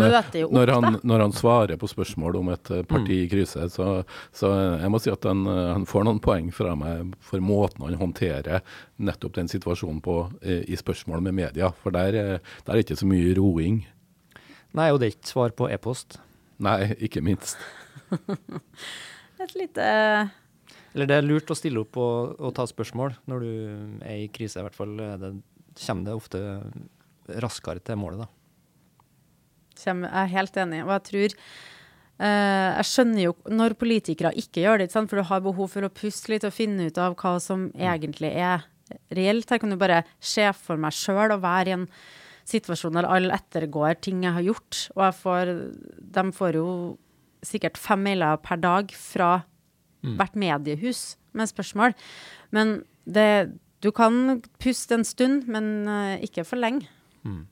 når, 0.50 0.72
han, 0.72 0.98
når, 1.02 1.20
han, 1.20 1.32
svarer 1.32 1.76
på 1.76 1.88
spørsmål 1.90 2.38
om 2.40 2.52
et 2.54 2.70
eh, 2.72 2.84
parti 2.88 3.20
i 3.24 3.28
krise. 3.30 3.68
Så, 3.72 3.88
så 4.34 4.52
jeg 4.80 4.92
må 4.92 5.00
si 5.02 5.12
at 5.12 5.26
han, 5.28 5.44
eh, 5.50 5.72
han, 5.74 5.86
får 5.88 6.06
noen 6.08 6.20
poeng 6.24 6.48
fra 6.54 6.76
meg 6.78 7.12
for 7.24 7.44
måten 7.44 7.84
han 7.86 7.98
håndterer 8.00 8.64
nettopp 8.96 9.36
den 9.36 9.50
situasjonen 9.52 10.00
på 10.04 10.16
i, 10.42 10.76
spørsmål 10.78 11.24
med 11.28 11.36
media. 11.42 11.72
For 11.82 11.94
der, 11.94 12.16
eh, 12.16 12.56
der 12.64 12.74
er 12.74 12.84
ikke 12.84 12.98
så 12.98 13.08
mye 13.08 13.34
roing. 13.36 13.82
Nei, 14.76 14.90
og 14.92 15.00
det 15.00 15.08
er 15.08 15.14
ikke 15.14 15.32
svar 15.32 15.54
på 15.56 15.68
e-post. 15.72 16.18
Nei, 16.62 16.92
ikke 17.04 17.22
minst. 17.24 17.60
et 19.42 19.54
lite 19.56 19.86
Eller 20.94 21.08
det 21.10 21.16
er 21.16 21.26
lurt 21.26 21.50
å 21.50 21.56
stille 21.58 21.82
opp 21.82 21.98
og, 22.00 22.36
og 22.38 22.52
ta 22.56 22.64
spørsmål 22.68 23.16
når 23.28 23.44
du 23.44 23.52
er 24.06 24.24
i 24.24 24.28
krise, 24.32 24.60
i 24.60 24.66
hvert 24.66 24.76
fall. 24.76 24.96
Det, 24.96 25.32
kommer 25.82 26.08
det 26.08 26.16
ofte 26.16 26.42
raskere 27.42 27.82
til 27.84 27.98
målet, 28.00 28.24
da. 28.24 28.30
Jeg 29.76 30.08
er 30.08 30.30
helt 30.32 30.60
enig. 30.64 30.84
Og 30.86 30.94
jeg 30.96 31.08
tror 31.12 31.40
Uh, 32.16 32.72
jeg 32.78 32.88
skjønner 32.88 33.20
jo 33.26 33.32
når 33.52 33.74
politikere 33.76 34.30
ikke 34.40 34.62
gjør 34.62 34.80
det, 34.80 34.86
for 34.94 35.20
du 35.20 35.22
har 35.28 35.42
behov 35.44 35.66
for 35.68 35.84
å 35.84 35.92
puste 35.92 36.30
litt 36.32 36.46
og 36.48 36.54
finne 36.56 36.86
ut 36.88 36.96
av 36.96 37.12
hva 37.20 37.34
som 37.44 37.66
egentlig 37.76 38.30
er 38.32 38.64
reelt. 39.12 39.50
Jeg 39.50 39.60
kan 39.60 39.74
jo 39.74 39.76
bare 39.76 39.98
se 40.16 40.46
for 40.56 40.80
meg 40.80 40.96
sjøl 40.96 41.34
å 41.34 41.42
være 41.42 41.68
i 41.68 41.74
en 41.76 41.84
situasjon 42.46 42.96
der 42.98 43.08
alle 43.10 43.34
ettergår 43.34 43.98
ting 44.04 44.22
jeg 44.24 44.36
har 44.36 44.46
gjort. 44.46 44.86
Og 44.96 45.04
jeg 45.06 45.18
får 45.22 45.52
De 46.16 46.24
får 46.36 46.58
jo 46.60 46.68
sikkert 47.46 47.78
fem 47.78 48.02
mailer 48.06 48.38
per 48.42 48.60
dag 48.62 48.90
fra 48.96 49.30
mm. 50.02 50.16
hvert 50.18 50.38
mediehus 50.38 51.02
med 51.36 51.52
spørsmål. 51.52 51.96
Men 52.50 52.82
det 53.04 53.52
Du 53.84 53.92
kan 53.92 54.40
puste 54.58 54.94
en 54.96 55.04
stund, 55.04 55.44
men 55.46 55.86
uh, 55.86 56.16
ikke 56.24 56.46
for 56.48 56.56
lenge. 56.56 56.88
Mm. 57.28 57.44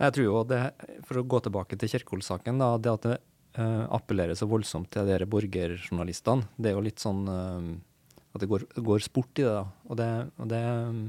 Jeg 0.00 0.14
tror 0.16 0.24
jo 0.24 0.40
det, 0.48 0.72
For 1.04 1.20
å 1.20 1.26
gå 1.28 1.38
tilbake 1.44 1.76
til 1.76 1.92
Kjerkol-saken, 1.92 2.58
da, 2.58 2.78
det 2.80 2.90
at 2.90 3.04
det 3.04 3.18
uh, 3.60 3.84
appellerer 3.92 4.34
så 4.34 4.48
voldsomt 4.48 4.88
til 4.90 5.06
de 5.06 5.28
borgerjournalistene, 5.28 6.48
det 6.56 6.72
er 6.72 6.78
jo 6.78 6.86
litt 6.88 7.04
sånn 7.04 7.28
uh, 7.28 7.68
at 8.32 8.40
det 8.40 8.48
går, 8.48 8.64
går, 8.80 9.04
sport 9.04 9.38
i 9.38 9.44
det. 9.44 9.52
da, 9.52 9.66
Og 9.92 10.00
det, 10.00 10.08
og 10.40 10.48
det 10.48 10.62
um, 10.88 11.02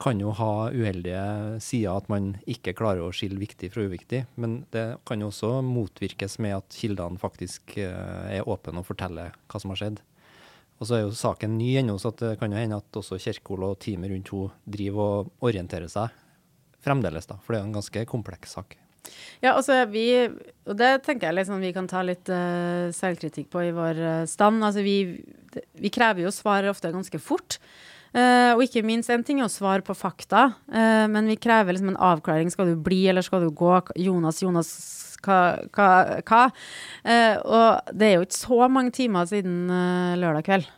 kan 0.00 0.20
jo 0.22 0.32
ha 0.36 0.70
uheldige 0.72 1.60
sider 1.60 1.98
at 2.00 2.06
man 2.08 2.32
ikke 2.48 2.72
klarer 2.78 3.04
å 3.04 3.12
skille 3.14 3.40
viktig 3.40 3.72
fra 3.74 3.84
uviktig. 3.84 4.22
Men 4.40 4.62
det 4.74 4.86
kan 5.08 5.20
jo 5.20 5.28
også 5.28 5.58
motvirkes 5.66 6.38
med 6.40 6.56
at 6.56 6.78
kildene 6.80 7.20
faktisk 7.20 7.76
uh, 7.76 8.30
er 8.32 8.48
åpne 8.48 8.80
og 8.80 8.88
forteller 8.88 9.36
hva 9.50 9.60
som 9.60 9.74
har 9.74 9.82
skjedd. 9.82 10.00
Og 10.80 10.88
så 10.88 10.96
er 10.96 11.04
jo 11.04 11.12
saken 11.12 11.58
ny 11.60 11.74
ennå, 11.82 11.98
så 12.00 12.14
det 12.16 12.38
kan 12.40 12.52
jo 12.52 12.56
hende 12.56 12.80
at 12.80 12.96
også 12.96 13.20
Kjerkol 13.20 13.66
og 13.68 13.78
teamet 13.84 14.14
rundt 14.14 14.32
henne 14.32 14.74
driver 14.78 15.18
og 15.20 15.48
orienterer 15.50 15.92
seg 15.92 16.16
fremdeles, 16.80 17.28
da. 17.28 17.36
For 17.44 17.52
det 17.52 17.58
er 17.58 17.66
jo 17.66 17.68
en 17.68 17.76
ganske 17.76 18.04
kompleks 18.08 18.56
sak. 18.56 18.78
Ja, 19.40 19.54
altså 19.54 19.78
vi, 19.88 20.04
og 20.68 20.76
det 20.76 20.90
tenker 21.06 21.30
jeg 21.30 21.38
liksom 21.38 21.62
vi 21.64 21.72
kan 21.76 21.88
ta 21.88 22.02
litt 22.04 22.28
uh, 22.32 22.88
selvkritikk 22.96 23.48
på 23.52 23.64
i 23.68 23.74
vår 23.76 24.00
uh, 24.00 24.28
stand. 24.28 24.60
Altså 24.64 24.84
vi, 24.84 24.96
vi, 25.52 25.92
krever 25.92 26.26
jo 26.26 26.34
svar 26.34 26.68
ofte 26.70 26.92
ganske 26.92 27.20
fort. 27.22 27.58
Uh, 28.10 28.56
og 28.56 28.64
ikke 28.64 28.82
minst 28.82 29.10
en 29.14 29.22
ting 29.22 29.38
er 29.38 29.46
å 29.46 29.52
svare 29.52 29.84
på 29.86 29.94
fakta, 29.94 30.48
uh, 30.72 31.06
men 31.12 31.28
vi 31.30 31.38
krever 31.38 31.76
liksom 31.76 31.92
en 31.92 32.00
avklaring. 32.10 32.50
Skal 32.50 32.72
du 32.72 32.80
bli, 32.82 33.04
eller 33.10 33.22
skal 33.22 33.44
du 33.44 33.52
gå? 33.54 33.76
Jonas, 34.02 34.42
Jonas, 34.42 34.72
hva? 35.22 35.38
hva? 35.70 36.42
Uh, 37.06 37.36
og 37.44 37.94
det 37.94 38.08
er 38.08 38.16
jo 38.16 38.26
ikke 38.26 38.40
så 38.40 38.70
mange 38.72 38.94
timer 38.98 39.30
siden 39.30 39.70
lørdag 40.18 40.46
kveld. 40.48 40.70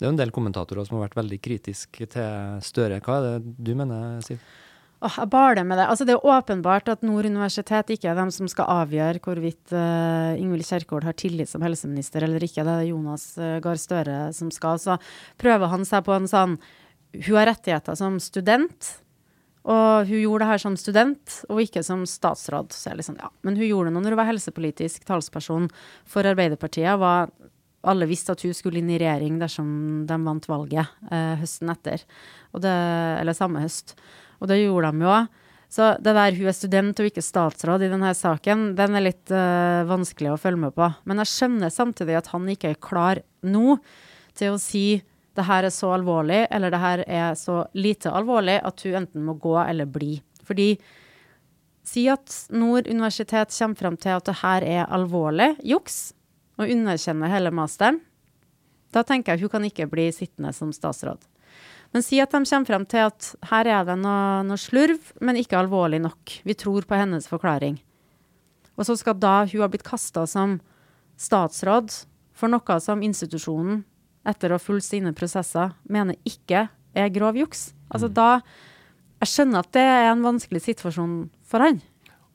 Det 0.00 0.06
er 0.06 0.08
jo 0.08 0.14
en 0.14 0.20
del 0.20 0.32
kommentatorer 0.32 0.86
som 0.88 0.96
har 0.96 1.08
vært 1.08 1.18
veldig 1.18 1.38
kritiske 1.44 2.06
til 2.14 2.60
Støre. 2.64 3.00
Hva 3.04 3.18
er 3.18 3.26
det 3.28 3.56
du 3.68 3.74
mener, 3.76 4.20
Siv? 4.24 4.40
Åh, 5.00 5.14
jeg 5.16 5.30
baler 5.32 5.64
med 5.64 5.78
det. 5.80 5.86
Altså, 5.88 6.04
det 6.04 6.12
er 6.12 6.26
åpenbart 6.28 6.90
at 6.92 7.04
Nord 7.06 7.24
universitet 7.24 7.88
ikke 7.94 8.10
er 8.10 8.18
dem 8.18 8.28
som 8.34 8.48
skal 8.52 8.68
avgjøre 8.68 9.22
hvorvidt 9.24 9.72
uh, 9.72 10.36
Ingvild 10.36 10.66
Kjerkol 10.68 11.06
har 11.08 11.16
tillit 11.16 11.48
som 11.48 11.64
helseminister 11.64 12.26
eller 12.26 12.44
ikke. 12.44 12.66
Det 12.68 12.74
er 12.74 12.90
Jonas 12.90 13.30
uh, 13.40 13.56
Gahr 13.64 13.80
Støre 13.80 14.18
som 14.36 14.50
skal. 14.52 14.76
Så 14.82 14.98
prøver 15.40 15.72
han 15.72 15.88
seg 15.88 16.04
på 16.04 16.12
en 16.18 16.28
sånn 16.28 16.58
Hun 17.16 17.38
har 17.38 17.48
rettigheter 17.48 17.96
som 17.96 18.20
student. 18.20 18.90
Og 19.70 20.08
hun 20.08 20.20
gjorde 20.22 20.44
det 20.44 20.50
her 20.50 20.60
som 20.62 20.76
student, 20.80 21.34
og 21.52 21.60
ikke 21.60 21.82
som 21.84 22.04
statsråd. 22.08 22.70
Så 22.72 22.92
jeg 22.92 23.00
liksom, 23.00 23.18
ja. 23.20 23.28
Men 23.44 23.56
hun 23.56 23.66
gjorde 23.66 23.90
det 23.90 23.96
når 23.96 24.14
hun 24.14 24.20
var 24.20 24.30
helsepolitisk 24.30 25.04
talsperson 25.08 25.68
for 26.08 26.28
Arbeiderpartiet. 26.28 26.96
Var, 27.00 27.28
alle 27.88 28.08
visste 28.08 28.36
at 28.36 28.44
hun 28.44 28.56
skulle 28.56 28.80
inn 28.80 28.92
i 28.92 29.00
regjering 29.00 29.36
dersom 29.40 29.68
de 30.08 30.16
vant 30.24 30.48
valget 30.48 30.88
eh, 31.12 31.36
høsten 31.40 31.72
etter. 31.72 32.04
Det, 32.56 32.72
eller 33.20 33.36
samme 33.36 33.64
høst. 33.64 33.94
Og 34.40 34.50
det 34.50 34.62
gjorde 34.62 34.90
de 34.90 35.04
jo 35.04 35.12
òg. 35.12 35.38
Så 35.70 35.92
det 36.02 36.16
der 36.16 36.34
hun 36.34 36.48
er 36.50 36.56
student 36.56 36.98
og 36.98 37.06
ikke 37.06 37.22
statsråd 37.22 37.84
i 37.86 37.90
denne 37.92 38.10
saken, 38.18 38.72
den 38.74 38.96
er 38.98 39.04
litt 39.04 39.30
uh, 39.30 39.86
vanskelig 39.86 40.32
å 40.32 40.40
følge 40.40 40.64
med 40.64 40.74
på. 40.74 40.88
Men 41.06 41.22
jeg 41.22 41.30
skjønner 41.30 41.70
samtidig 41.70 42.16
at 42.18 42.30
han 42.32 42.48
ikke 42.50 42.72
er 42.72 42.80
klar 42.82 43.20
nå 43.46 43.76
til 44.38 44.56
å 44.56 44.58
si 44.58 44.98
det 45.38 45.46
her 45.46 45.68
er 45.68 45.70
så 45.70 45.92
alvorlig, 45.94 46.40
eller 46.50 46.74
det 46.74 46.80
her 46.82 47.04
er 47.06 47.36
så 47.38 47.62
lite 47.78 48.10
alvorlig 48.10 48.58
at 48.66 48.82
hun 48.82 49.04
enten 49.04 49.22
må 49.28 49.36
gå 49.38 49.54
eller 49.62 49.86
bli. 49.86 50.16
Fordi 50.42 50.72
si 51.86 52.08
at 52.10 52.34
Nord 52.50 52.90
universitet 52.90 53.54
kommer 53.54 53.78
fram 53.78 53.98
til 54.00 54.18
at 54.18 54.26
det 54.26 54.40
her 54.42 54.66
er 54.66 54.90
alvorlig 54.90 55.52
juks, 55.62 56.10
og 56.60 56.68
underkjenner 56.68 57.30
hele 57.32 57.54
masteren. 57.54 58.02
Da 58.92 59.04
tenker 59.06 59.32
jeg 59.36 59.46
hun 59.46 59.54
kan 59.54 59.64
ikke 59.64 59.86
bli 59.88 60.10
sittende 60.12 60.50
som 60.52 60.74
statsråd. 60.74 61.22
Men 61.90 62.04
si 62.06 62.20
at 62.22 62.30
de 62.30 62.44
kommer 62.46 62.68
frem 62.68 62.84
til 62.86 63.08
at 63.08 63.32
her 63.50 63.66
er 63.66 63.86
det 63.88 63.96
noe, 63.98 64.42
noe, 64.46 64.60
slurv, 64.60 65.12
men 65.20 65.38
ikke 65.40 65.58
alvorlig 65.58 65.98
nok. 66.04 66.36
Vi 66.46 66.54
tror 66.54 66.86
på 66.86 66.98
hennes 66.98 67.26
forklaring. 67.26 67.80
Og 68.78 68.86
så 68.86 68.94
skal 68.96 69.18
da 69.18 69.42
hun 69.50 69.64
ha 69.64 69.68
blitt 69.70 69.86
kasta 69.86 70.22
som 70.30 70.60
statsråd 71.20 71.92
for 72.32 72.52
noe 72.52 72.78
som 72.80 73.02
institusjonen, 73.04 73.82
etter 74.28 74.52
å 74.52 74.58
ha 74.58 74.62
fulgt 74.62 74.86
sine 74.86 75.12
prosesser, 75.16 75.74
mener 75.88 76.18
ikke 76.28 76.68
er 76.94 77.12
grov 77.14 77.38
juks. 77.40 77.70
Altså 77.90 78.10
mm. 78.10 78.14
da 78.16 78.30
Jeg 79.20 79.28
skjønner 79.34 79.60
at 79.60 79.72
det 79.76 79.82
er 79.84 80.06
en 80.08 80.22
vanskelig 80.24 80.62
situasjon 80.64 81.16
for 81.44 81.60
han. 81.60 81.82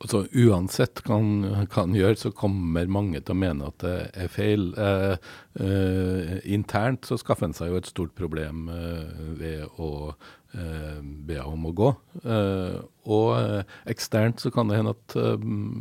Altså, 0.05 0.19
uansett 0.37 0.99
hva 1.07 1.17
han 1.17 1.93
gjør, 1.97 2.13
så 2.19 2.29
kommer 2.37 2.85
mange 2.93 3.23
til 3.25 3.33
å 3.33 3.39
mene 3.41 3.71
at 3.71 3.79
det 3.81 3.93
er 4.21 4.29
feil. 4.29 4.67
Eh, 4.77 5.15
eh, 5.65 6.35
internt 6.53 7.09
så 7.09 7.17
skaffer 7.17 7.47
han 7.47 7.57
seg 7.57 7.71
jo 7.71 7.79
et 7.79 7.89
stort 7.89 8.13
problem 8.13 8.67
eh, 8.69 9.23
ved 9.41 9.81
å 9.81 10.13
eh, 11.05 11.15
be 11.29 11.39
om 11.45 11.69
å 11.69 11.73
gå. 11.77 11.93
Eh, 12.25 12.77
og 13.05 13.31
eh, 13.39 13.63
eksternt 13.93 14.41
så 14.41 14.51
kan 14.53 14.67
det 14.69 14.79
hende 14.81 14.95
at 14.97 15.17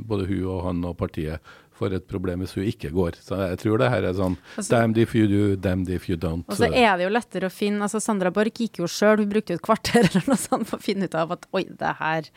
både 0.08 0.26
hun 0.28 0.48
og 0.54 0.64
han 0.68 0.84
og 0.84 0.98
partiet 1.00 1.40
får 1.74 1.96
et 1.96 2.04
problem 2.06 2.38
hvis 2.44 2.52
hun 2.54 2.66
ikke 2.70 2.92
går. 2.94 3.16
Så 3.18 3.34
jeg 3.40 3.58
tror 3.64 3.80
det 3.82 3.88
her 3.90 4.04
er 4.06 4.14
sånn 4.14 4.36
Altså- 4.54 4.70
damned 4.76 4.98
if 5.02 5.14
you 5.18 5.26
do, 5.26 5.56
damned 5.56 5.88
if 5.90 6.08
you 6.08 6.16
don't. 6.16 6.44
Og 6.46 6.54
så 6.54 6.68
er 6.70 6.96
det 7.00 7.08
jo 7.08 7.10
lettere 7.10 7.48
å 7.50 7.54
finne 7.54 7.82
altså 7.82 7.98
Sandra 8.00 8.30
Borch 8.30 8.60
gikk 8.62 8.78
jo 8.78 8.86
sjøl, 8.86 9.18
hun 9.18 9.32
brukte 9.32 9.56
jo 9.56 9.58
et 9.58 9.64
kvarter 9.66 10.06
eller 10.08 10.28
noe 10.30 10.38
sånt 10.38 10.68
for 10.70 10.78
å 10.78 10.84
finne 10.84 11.08
ut 11.10 11.16
av 11.18 11.34
at 11.34 11.48
oi, 11.50 11.64
det 11.66 11.94
her 11.98 12.30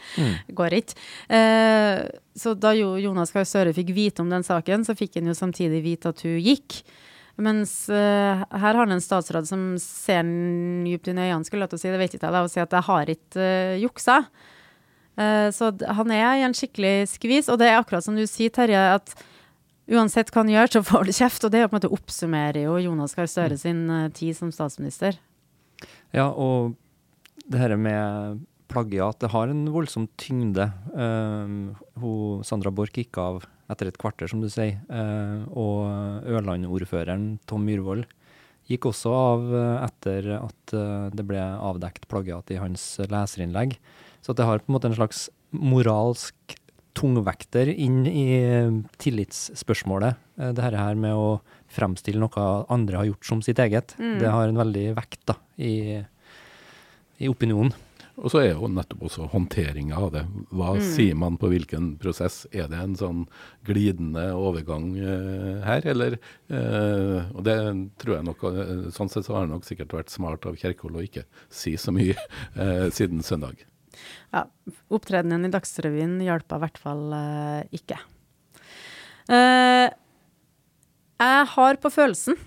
går 0.57 0.77
ikke. 0.79 0.97
Eh, 1.29 2.01
så 2.37 2.55
da 2.57 2.73
jo 2.77 2.95
Jonas 3.01 3.33
Gahr 3.35 3.45
Støre 3.45 3.75
fikk 3.77 3.93
vite 3.93 4.25
om 4.25 4.29
den 4.33 4.45
saken, 4.45 4.85
så 4.87 4.97
fikk 4.97 5.19
han 5.21 5.29
jo 5.29 5.37
samtidig 5.37 5.83
vite 5.85 6.09
at 6.09 6.21
hun 6.25 6.39
gikk. 6.41 6.81
Mens 7.37 7.71
uh, 7.93 8.41
her 8.41 8.73
har 8.73 8.79
han 8.81 8.95
en 8.95 9.03
statsråd 9.03 9.45
som 9.49 9.63
ser 9.81 10.23
han 10.23 10.85
dypt 10.87 11.11
inn 11.11 11.19
i 11.21 11.27
øynene, 11.27 11.45
skulle 11.45 11.67
jeg 11.67 11.73
til 11.73 11.79
å 11.79 11.83
si, 11.83 11.91
det 11.93 12.01
vet 12.01 12.15
ikke 12.17 12.25
jeg, 12.25 12.33
da, 12.33 12.43
og 12.43 12.53
sier 12.53 12.65
at 12.65 12.77
jeg 12.77 12.87
har 12.89 13.11
ikke 13.13 13.47
uh, 13.47 13.79
juksa. 13.83 14.19
Uh, 15.17 15.47
så 15.53 15.71
han 15.99 16.13
er 16.13 16.27
i 16.39 16.45
en 16.47 16.57
skikkelig 16.57 16.95
skvis, 17.13 17.51
og 17.53 17.61
det 17.61 17.69
er 17.69 17.79
akkurat 17.79 18.05
som 18.05 18.17
du 18.17 18.25
sier, 18.29 18.53
Terje, 18.53 18.81
at 18.97 19.13
uansett 19.87 20.31
hva 20.33 20.43
han 20.43 20.51
gjør, 20.51 20.71
så 20.71 20.83
får 20.85 21.07
du 21.07 21.13
kjeft. 21.15 21.47
Og 21.47 21.53
det 21.53 21.63
på 21.63 21.71
en 21.71 21.79
måte 21.79 21.93
oppsummerer 21.93 22.65
jo 22.65 22.77
Jonas 22.83 23.15
Gahr 23.17 23.29
Støre 23.31 23.57
sin 23.59 23.87
eh, 23.89 24.09
tid 24.15 24.37
som 24.37 24.51
statsminister. 24.53 25.19
Ja, 26.15 26.29
og 26.31 26.75
det 27.47 27.61
her 27.61 27.75
med 27.79 28.43
plagiat, 28.67 29.19
det 29.23 29.31
har 29.31 29.51
en 29.51 29.67
voldsom 29.71 30.09
tyngde. 30.19 30.67
Um, 30.91 31.77
hun, 32.01 32.43
Sandra 32.47 32.73
Borch 32.73 32.97
gikk 32.97 33.19
av 33.21 33.45
etter 33.71 33.89
et 33.89 33.99
kvarter, 33.99 34.29
som 34.31 34.41
du 34.43 34.49
sier. 34.51 34.79
eh, 34.89 35.41
og 35.51 36.27
Ørland-ordføreren 36.27 37.39
Tom 37.49 37.65
Myhrvold 37.67 38.05
gikk 38.67 38.89
også 38.89 39.13
av 39.15 39.47
eh, 39.55 39.85
etter 39.87 40.29
at 40.39 40.75
eh, 40.75 41.07
det 41.15 41.25
ble 41.27 41.41
avdekt 41.41 42.07
plagiat 42.11 42.51
i 42.51 42.61
hans 42.61 42.85
leserinnlegg. 43.03 43.77
Så 44.23 44.35
det 44.35 44.47
har 44.47 44.63
på 44.63 44.71
en 44.71 44.77
måte 44.77 44.91
en 44.91 44.97
slags 44.97 45.27
moralsk 45.51 46.57
tungvekter 46.97 47.69
inn 47.69 48.07
i 48.09 48.25
tillitsspørsmålet. 48.97 50.17
Det 50.57 50.63
her 50.65 50.97
med 50.97 51.13
å 51.13 51.27
fremstille 51.69 52.17
noe 52.17 52.45
andre 52.73 52.97
har 52.97 53.05
gjort 53.11 53.27
som 53.29 53.43
sitt 53.45 53.61
eget. 53.61 53.93
Mm. 54.01 54.15
Det 54.23 54.31
har 54.33 54.49
en 54.49 54.57
veldig 54.57 54.85
vekt 54.97 55.21
da, 55.29 55.35
i, 55.61 56.01
i 57.21 57.29
opinionen. 57.29 57.75
Og 58.17 58.31
så 58.33 58.39
er 58.41 58.47
jo 58.55 58.65
nettopp 58.73 59.03
også 59.05 59.27
håndteringa 59.29 59.93
av 60.01 60.07
det. 60.15 60.23
Hva 60.49 60.71
Mm. 60.73 60.81
sier 60.81 61.15
man 61.15 61.35
på 61.37 61.49
hvilken 61.51 61.99
prosess? 62.01 62.47
Er 62.51 62.67
det 62.67 62.79
en 62.81 62.95
sånn 62.97 63.27
glidende 63.63 64.31
overgang 64.33 64.87
eh, 64.97 65.61
her, 65.63 65.85
eller 65.85 66.17
eh, 66.49 67.29
Og 67.35 67.43
det 67.45 67.57
tror 68.01 68.15
jeg 68.15 68.25
nok 68.25 68.43
eh, 68.49 68.89
Sånn 68.91 69.09
sett 69.13 69.25
så 69.27 69.35
har 69.37 69.45
det 69.45 69.53
nok 69.53 69.65
sikkert 69.69 69.93
vært 69.93 70.09
smart 70.09 70.45
av 70.49 70.57
Kjerkol 70.57 70.97
å 70.97 71.03
ikke 71.05 71.25
si 71.49 71.75
så 71.77 71.93
mye 71.93 72.15
eh, 72.57 72.89
siden 72.89 73.21
søndag. 73.21 73.61
Ja, 74.33 74.45
Opptredenen 74.89 75.45
i 75.45 75.53
Dagsrevyen 75.53 76.17
hjalp 76.25 76.51
i 76.53 76.59
hvert 76.65 76.77
fall 76.81 77.13
ikke. 77.73 77.97
Eh, 79.29 79.89
jeg 81.21 81.47
har 81.53 81.75
på 81.81 81.89
følelsen 81.91 82.37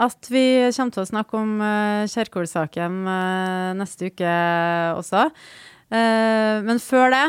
at 0.00 0.30
vi 0.32 0.44
kommer 0.72 0.94
til 0.94 1.02
å 1.02 1.10
snakke 1.10 1.36
om 1.36 1.58
uh, 1.60 2.08
Kjerkol-saken 2.10 3.02
eh, 3.12 3.68
neste 3.76 4.08
uke 4.10 4.32
også. 4.96 5.26
Eh, 5.90 6.56
men 6.64 6.80
før 6.82 7.12
det, 7.14 7.26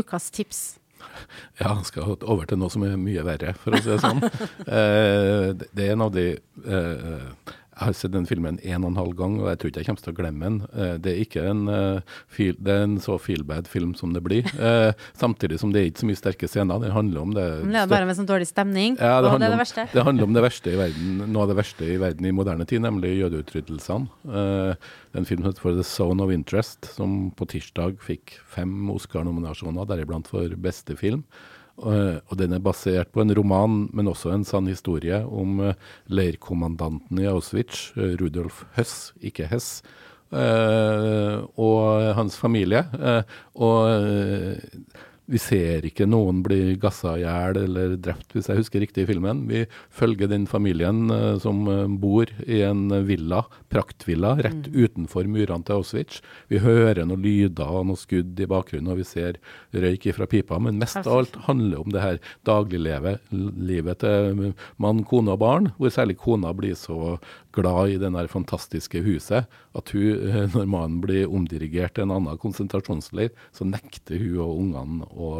ukas 0.00 0.32
tips. 0.34 0.64
Ja, 1.60 1.70
han 1.70 1.84
skal 1.86 2.16
over 2.16 2.44
til 2.48 2.58
noe 2.60 2.72
som 2.72 2.82
er 2.84 2.96
mye 3.00 3.22
verre, 3.24 3.54
for 3.56 3.76
å 3.76 3.80
si 3.80 3.88
det 3.88 4.00
sånn. 4.02 4.20
Det 5.76 5.84
er 5.86 5.94
en 5.94 6.04
av 6.04 6.10
de 6.12 6.26
Jeg 7.76 7.90
har 7.90 7.96
sett 7.98 8.12
den 8.14 8.24
filmen 8.24 8.56
en 8.64 8.84
og 8.86 8.88
en 8.88 8.96
halv 8.96 9.12
gang, 9.18 9.34
og 9.42 9.50
jeg 9.50 9.58
tror 9.60 9.70
ikke 9.70 9.82
jeg 9.82 9.88
kommer 9.90 10.04
til 10.06 10.12
å 10.14 10.16
glemme 10.16 10.46
den. 10.46 10.54
Eh, 10.72 10.94
det 11.04 11.10
er 11.12 11.18
ikke 11.20 11.42
en, 11.44 11.58
eh, 11.68 12.14
feel, 12.32 12.54
det 12.56 12.72
er 12.72 12.84
en 12.86 12.94
så 13.04 13.18
feel-bad 13.20 13.68
film 13.68 13.92
som 13.94 14.14
det 14.14 14.22
blir. 14.24 14.48
Eh, 14.56 14.92
samtidig 15.12 15.58
som 15.60 15.74
det 15.74 15.82
er 15.82 15.90
ikke 15.90 16.00
så 16.00 16.08
mye 16.08 16.20
sterke 16.22 16.48
scener. 16.48 16.80
Det 16.80 16.92
handler 16.94 17.20
om 17.20 17.34
det 17.36 17.44
Men 17.66 17.74
det 17.76 17.82
er 17.82 17.90
bare 17.90 18.06
med 18.08 18.16
sånn 18.16 18.28
dårlig 18.30 18.48
stemning, 18.48 18.96
ja, 18.96 19.20
det, 19.20 19.28
og 19.28 19.36
det 19.38 19.44
er 19.44 19.52
det 19.52 19.58
om, 19.58 19.60
verste. 19.60 19.84
det 19.92 20.04
handler 20.08 20.24
om 20.24 20.32
det 20.32 20.44
verste 20.46 20.72
i 20.72 20.78
verden, 20.80 21.18
noe 21.34 21.42
av 21.42 21.52
det 21.52 21.58
verste 21.60 21.84
i 21.84 21.98
verden 22.00 22.24
i 22.24 22.32
moderne 22.32 22.66
tid, 22.66 22.80
nemlig 22.80 23.12
jødeutryddelsene. 23.20 24.08
Det 24.24 24.40
er 25.12 25.20
en 25.20 25.28
film 25.28 25.44
som 25.44 25.50
heter 25.50 25.66
For 25.66 25.76
The 25.76 25.84
Zone 25.84 26.24
of 26.24 26.32
Interest, 26.32 26.88
som 26.96 27.30
på 27.36 27.44
tirsdag 27.52 28.00
fikk 28.00 28.38
fem 28.48 28.88
Oscar-nominasjoner, 28.88 29.84
deriblant 29.84 30.32
for 30.32 30.48
beste 30.56 30.96
film. 30.96 31.26
Uh, 31.76 32.24
og 32.32 32.38
den 32.40 32.54
er 32.56 32.62
basert 32.64 33.10
på 33.12 33.20
en 33.20 33.34
roman, 33.36 33.82
men 33.92 34.08
også 34.08 34.30
en 34.32 34.46
sann 34.48 34.68
historie 34.70 35.18
om 35.20 35.60
uh, 35.60 35.74
leirkommandanten 36.08 37.20
i 37.20 37.28
Auschwitz, 37.28 37.90
uh, 37.98 38.14
Rudolf 38.20 38.62
Høss, 38.78 39.12
ikke 39.20 39.48
Hess, 39.50 39.82
og 40.26 42.00
hans 42.18 42.34
familie. 42.34 42.80
Og 43.54 44.58
vi 45.26 45.40
ser 45.42 45.86
ikke 45.88 46.06
noen 46.06 46.42
bli 46.46 46.76
gassa 46.80 47.16
i 47.18 47.24
hjel 47.24 47.58
eller 47.64 47.96
drept, 47.98 48.30
hvis 48.34 48.48
jeg 48.50 48.60
husker 48.60 48.82
riktig 48.82 49.04
i 49.04 49.08
filmen. 49.08 49.42
Vi 49.50 49.64
følger 49.94 50.30
den 50.30 50.46
familien 50.50 51.10
eh, 51.10 51.38
som 51.42 51.64
eh, 51.70 51.84
bor 51.90 52.30
i 52.46 52.60
en 52.66 52.88
villa, 53.08 53.42
praktvilla, 53.72 54.36
rett 54.46 54.70
utenfor 54.70 55.26
murene 55.30 55.66
til 55.66 55.80
Auschwitz. 55.80 56.20
Vi 56.52 56.62
hører 56.62 57.02
noen 57.04 57.24
lyder 57.24 57.66
og 57.66 57.88
noen 57.90 58.00
skudd 58.00 58.38
i 58.38 58.48
bakgrunnen, 58.50 58.92
og 58.94 59.02
vi 59.02 59.08
ser 59.08 59.40
røyk 59.74 60.06
fra 60.16 60.30
pipa. 60.30 60.60
Men 60.62 60.78
mest 60.80 61.02
av 61.02 61.18
alt 61.18 61.40
handler 61.48 61.82
om 61.82 61.94
det 61.94 62.04
her 62.04 62.22
dagliglivet 62.46 63.32
livet 63.32 64.02
til 64.04 64.54
mann, 64.82 65.02
kone 65.08 65.34
og 65.34 65.42
barn, 65.42 65.72
hvor 65.80 65.90
særlig 65.92 66.20
kona 66.22 66.54
blir 66.56 66.78
så 66.78 67.16
glad 67.56 67.90
i 67.90 67.98
det 68.00 68.12
der 68.14 68.30
fantastiske 68.30 69.02
huset 69.06 69.50
at 69.76 69.92
hun, 69.94 70.28
eh, 70.28 70.46
når 70.54 70.70
mannen 70.70 71.00
blir 71.02 71.26
omdirigert 71.26 71.96
til 71.96 72.06
en 72.06 72.14
annen 72.18 72.40
konsentrasjonsleir, 72.40 73.32
så 73.56 73.66
nekter 73.68 74.20
hun 74.20 74.40
og 74.44 74.62
ungene 74.62 75.10
å, 75.10 75.30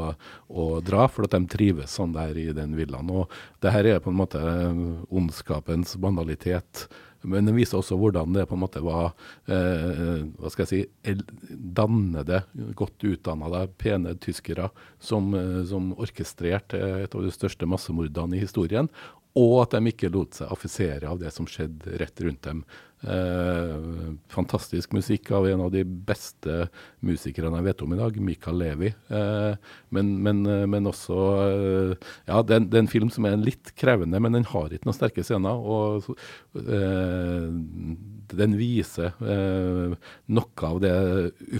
å 0.49 0.69
dra, 0.85 1.07
for 1.12 1.29
at 1.29 1.37
de 1.37 1.45
trives 1.53 1.97
sånn 1.99 2.17
der 2.17 2.37
i 2.41 2.49
den 2.57 2.77
villaen. 2.79 3.12
Og 3.12 3.33
det 3.64 3.75
her 3.75 3.91
er 3.93 4.03
på 4.03 4.12
en 4.12 4.21
måte 4.23 4.43
ondskapens 5.11 5.97
banalitet. 6.03 6.89
Men 7.27 7.49
den 7.49 7.57
viser 7.57 7.81
også 7.81 7.97
hvordan 7.99 8.35
det 8.37 8.45
på 8.47 8.55
en 8.57 8.62
måte 8.62 8.83
var 8.85 9.09
eh, 9.51 10.23
hva 10.39 10.51
skal 10.53 10.67
jeg 10.67 10.87
si, 10.87 11.14
dannede, 11.51 12.43
godt 12.79 13.07
utdannede, 13.07 13.64
pene 13.81 14.14
tyskere 14.23 14.69
som, 15.03 15.33
eh, 15.35 15.62
som 15.67 15.91
orkestrerte 15.99 16.81
et 17.03 17.17
av 17.17 17.27
de 17.27 17.33
største 17.35 17.69
massemordene 17.69 18.39
i 18.39 18.45
historien. 18.45 18.91
Og 19.37 19.59
at 19.66 19.74
de 19.76 19.91
ikke 19.93 20.09
lot 20.14 20.39
seg 20.39 20.49
affisere 20.55 21.09
av 21.11 21.18
det 21.20 21.30
som 21.34 21.45
skjedde 21.51 21.99
rett 22.01 22.20
rundt 22.24 22.47
dem. 22.47 22.62
Eh, 23.05 23.74
fantastisk 24.32 24.95
musikk 24.97 25.28
av 25.37 25.45
en 25.51 25.61
av 25.66 25.68
de 25.74 25.82
beste 25.84 26.70
musikerne 27.05 27.59
jeg 27.61 27.66
vet 27.68 27.82
om 27.84 27.93
i 27.93 27.99
dag, 28.01 28.16
Mikael 28.24 28.57
Levi. 28.62 28.89
Eh, 29.12 29.59
men, 29.93 30.14
men, 30.24 30.41
eh, 30.49 30.64
men 30.72 30.89
også 30.89 31.18
eh, 31.45 32.09
Ja, 32.30 32.41
det 32.41 32.57
er, 32.57 32.64
en- 32.80 32.89
film 32.89 33.11
som 33.12 33.28
er 33.28 33.37
litt 33.37 33.74
krevende, 33.76 34.18
men 34.24 34.32
den 34.39 34.49
har 34.49 34.72
ikke 34.72 34.89
noen 34.89 34.97
sterke 34.97 35.26
scener. 35.28 35.61
Og 35.61 36.09
eh, 36.57 37.53
den 38.41 38.57
viser 38.59 39.12
eh, 39.20 39.93
noe 40.32 40.70
av 40.70 40.80
det 40.82 40.97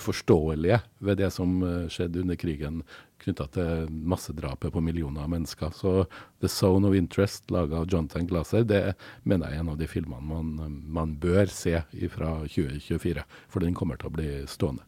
uforståelige 0.01 0.81
ved 1.05 1.21
det 1.21 1.29
som 1.37 1.59
skjedde 1.93 2.25
under 2.25 2.41
krigen 2.41 2.81
knytta 3.23 3.47
til 3.55 3.91
massedrapet 3.91 4.73
på 4.75 4.83
millioner 4.85 5.25
av 5.25 5.31
mennesker. 5.33 5.71
Så 5.75 6.07
'The 6.41 6.49
Zone 6.49 6.89
of 6.89 6.95
Interest', 6.95 7.51
laga 7.51 7.77
av 7.81 7.89
Jonathan 7.93 8.27
Glaser, 8.27 8.65
det 8.65 8.95
mener 9.25 9.51
jeg 9.51 9.57
er 9.57 9.61
en 9.65 9.73
av 9.75 9.79
de 9.79 9.87
filmene 9.91 10.23
man, 10.23 10.83
man 10.87 11.17
bør 11.21 11.47
se 11.47 11.83
fra 12.13 12.41
2024. 12.47 13.25
For 13.49 13.61
den 13.61 13.75
kommer 13.75 13.97
til 13.97 14.11
å 14.11 14.17
bli 14.17 14.31
stående. 14.47 14.85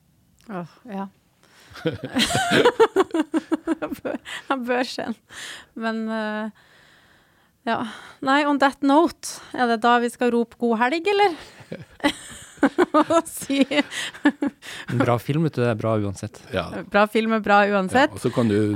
Åh, 0.48 0.66
ja. 0.88 1.08
Han 4.48 4.64
bør, 4.64 4.82
se 4.82 5.02
den. 5.04 5.14
Men 5.78 6.08
uh, 6.08 6.50
ja. 7.68 7.78
Nei, 8.24 8.42
on 8.48 8.58
that 8.62 8.82
note, 8.82 9.38
er 9.52 9.68
det 9.70 9.82
da 9.84 9.98
vi 10.02 10.10
skal 10.12 10.32
rope 10.34 10.58
god 10.60 10.78
helg, 10.82 11.08
eller? 11.14 11.36
Og 12.98 13.26
si 13.28 13.60
En 13.68 14.98
bra 15.00 15.16
film, 15.22 15.44
vet 15.46 15.54
du. 15.58 15.62
Det 15.62 15.70
er 15.70 15.78
bra 15.78 15.94
uansett. 16.00 16.40
Ja. 16.54 16.66
bra 16.90 17.04
film 17.10 17.34
er 17.36 17.42
bra 17.44 17.60
Ja, 17.66 17.76
uansett. 17.78 18.12
og 18.14 18.20
så 18.22 18.30
kan, 18.34 18.48
du, 18.50 18.74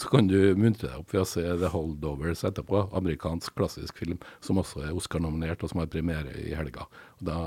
så 0.00 0.08
kan 0.12 0.28
du 0.30 0.38
muntre 0.58 0.88
deg 0.88 0.98
opp 1.02 1.12
ved 1.14 1.22
å 1.22 1.28
se 1.28 1.42
The 1.44 1.70
Holdovers 1.72 2.44
etterpå. 2.48 2.86
Amerikansk 2.98 3.54
klassisk 3.58 3.98
film 4.02 4.18
som 4.44 4.60
også 4.62 4.84
er 4.88 4.94
Oscar-nominert, 4.96 5.62
og 5.62 5.72
som 5.72 5.82
har 5.82 5.90
premiere 5.92 6.32
i 6.42 6.54
helga. 6.58 6.86
Og 7.20 7.26
da 7.28 7.38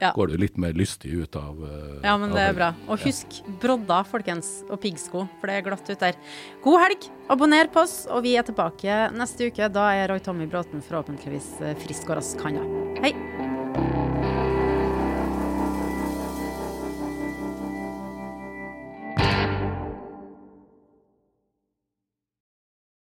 Ja. 0.00 0.12
går 0.16 0.32
du 0.32 0.36
litt 0.40 0.56
mer 0.60 0.72
lystig 0.76 1.12
ut 1.24 1.36
av 1.36 1.58
eh, 1.64 2.00
Ja, 2.06 2.16
men 2.16 2.30
av 2.30 2.36
det 2.38 2.46
er 2.48 2.56
bra. 2.56 2.70
Og 2.88 3.00
husk 3.04 3.40
brodda, 3.62 4.02
folkens, 4.08 4.62
og 4.70 4.80
piggsko, 4.84 5.26
for 5.40 5.50
det 5.50 5.58
er 5.58 5.66
glatt 5.68 5.88
ut 5.90 5.98
der. 6.00 6.16
God 6.64 6.80
helg! 6.86 7.08
Abonner 7.28 7.68
på 7.68 7.82
oss, 7.84 8.06
og 8.08 8.22
vi 8.24 8.36
er 8.40 8.46
tilbake 8.48 9.10
neste 9.12 9.50
uke. 9.50 9.68
Da 9.74 9.90
er 9.98 10.08
Roy 10.14 10.22
Tommy 10.24 10.46
Bråten 10.48 10.80
forhåpentligvis 10.84 11.50
eh, 11.60 11.76
frisk 11.84 12.08
og 12.08 12.20
rask, 12.22 12.40
han 12.46 12.60
da. 12.62 12.66
Hei! 13.04 13.97